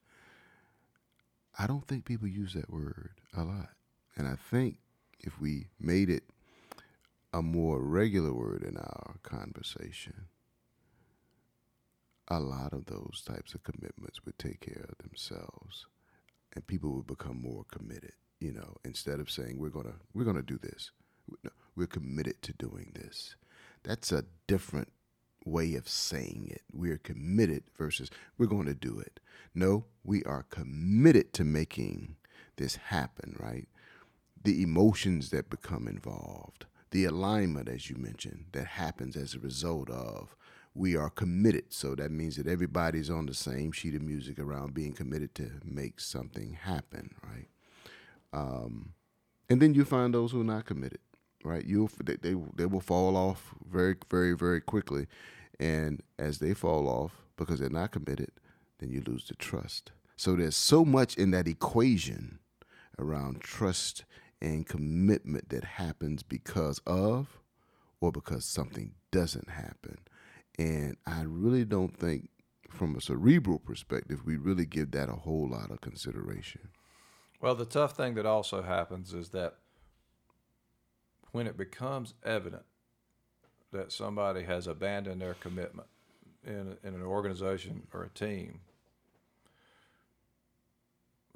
[1.59, 3.69] I don't think people use that word a lot.
[4.15, 4.77] And I think
[5.19, 6.23] if we made it
[7.33, 10.25] a more regular word in our conversation,
[12.27, 15.85] a lot of those types of commitments would take care of themselves
[16.53, 20.41] and people would become more committed you know instead of saying we're gonna we're gonna
[20.41, 20.91] do this.
[21.75, 23.35] We're committed to doing this.
[23.83, 24.91] That's a different
[25.45, 26.61] way of saying it.
[26.73, 29.19] We're committed versus we're going to do it.
[29.53, 32.15] No we are committed to making
[32.57, 33.67] this happen right?
[34.43, 39.89] The emotions that become involved the alignment as you mentioned that happens as a result
[39.89, 40.35] of
[40.77, 41.73] we are committed.
[41.73, 45.51] So that means that everybody's on the same sheet of music around being committed to
[45.63, 47.47] make something happen, right?
[48.33, 48.93] Um,
[49.49, 50.99] and then you find those who are not committed,
[51.43, 51.65] right?
[51.65, 55.07] You'll they, they they will fall off very very very quickly,
[55.59, 58.31] and as they fall off because they're not committed,
[58.79, 59.91] then you lose the trust.
[60.15, 62.39] So there's so much in that equation
[62.99, 64.03] around trust
[64.41, 67.39] and commitment that happens because of
[68.01, 69.97] or because something doesn't happen.
[70.57, 72.29] And I really don't think,
[72.69, 76.69] from a cerebral perspective, we really give that a whole lot of consideration.
[77.41, 79.55] Well, the tough thing that also happens is that
[81.31, 82.63] when it becomes evident
[83.71, 85.87] that somebody has abandoned their commitment
[86.45, 88.61] in, in an organization or a team,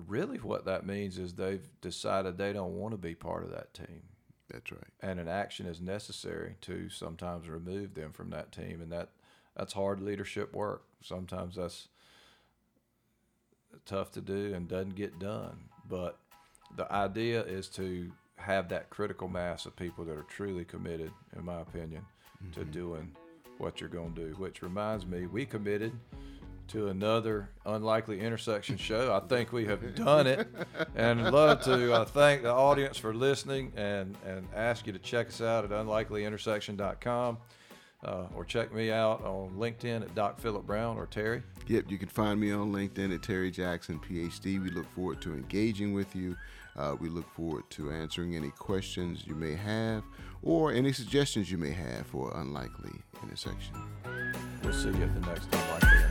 [0.07, 3.73] really what that means is they've decided they don't want to be part of that
[3.73, 4.01] team.
[4.51, 4.81] That's right.
[5.01, 9.09] And an action is necessary to sometimes remove them from that team, and that
[9.55, 10.83] that's hard leadership work.
[11.01, 11.87] Sometimes that's
[13.85, 15.65] tough to do and doesn't get done.
[15.87, 16.19] But
[16.75, 21.45] the idea is to have that critical mass of people that are truly committed, in
[21.45, 22.05] my opinion,
[22.43, 22.59] mm-hmm.
[22.59, 23.15] to doing
[23.57, 24.33] what you're going to do.
[24.35, 25.93] Which reminds me, we committed
[26.71, 29.13] to another unlikely intersection show.
[29.13, 30.47] I think we have done it,
[30.95, 34.99] and I'd love to uh, thank the audience for listening and and ask you to
[34.99, 37.37] check us out at unlikelyintersection.com.
[38.03, 41.43] Uh, or check me out on LinkedIn at Doc Philip Brown or Terry.
[41.67, 44.59] Yep, you can find me on LinkedIn at Terry Jackson, PhD.
[44.59, 46.35] We look forward to engaging with you.
[46.75, 50.03] Uh, we look forward to answering any questions you may have
[50.41, 53.75] or any suggestions you may have for Unlikely Intersection.
[54.63, 56.10] We'll see you at the next Unlikely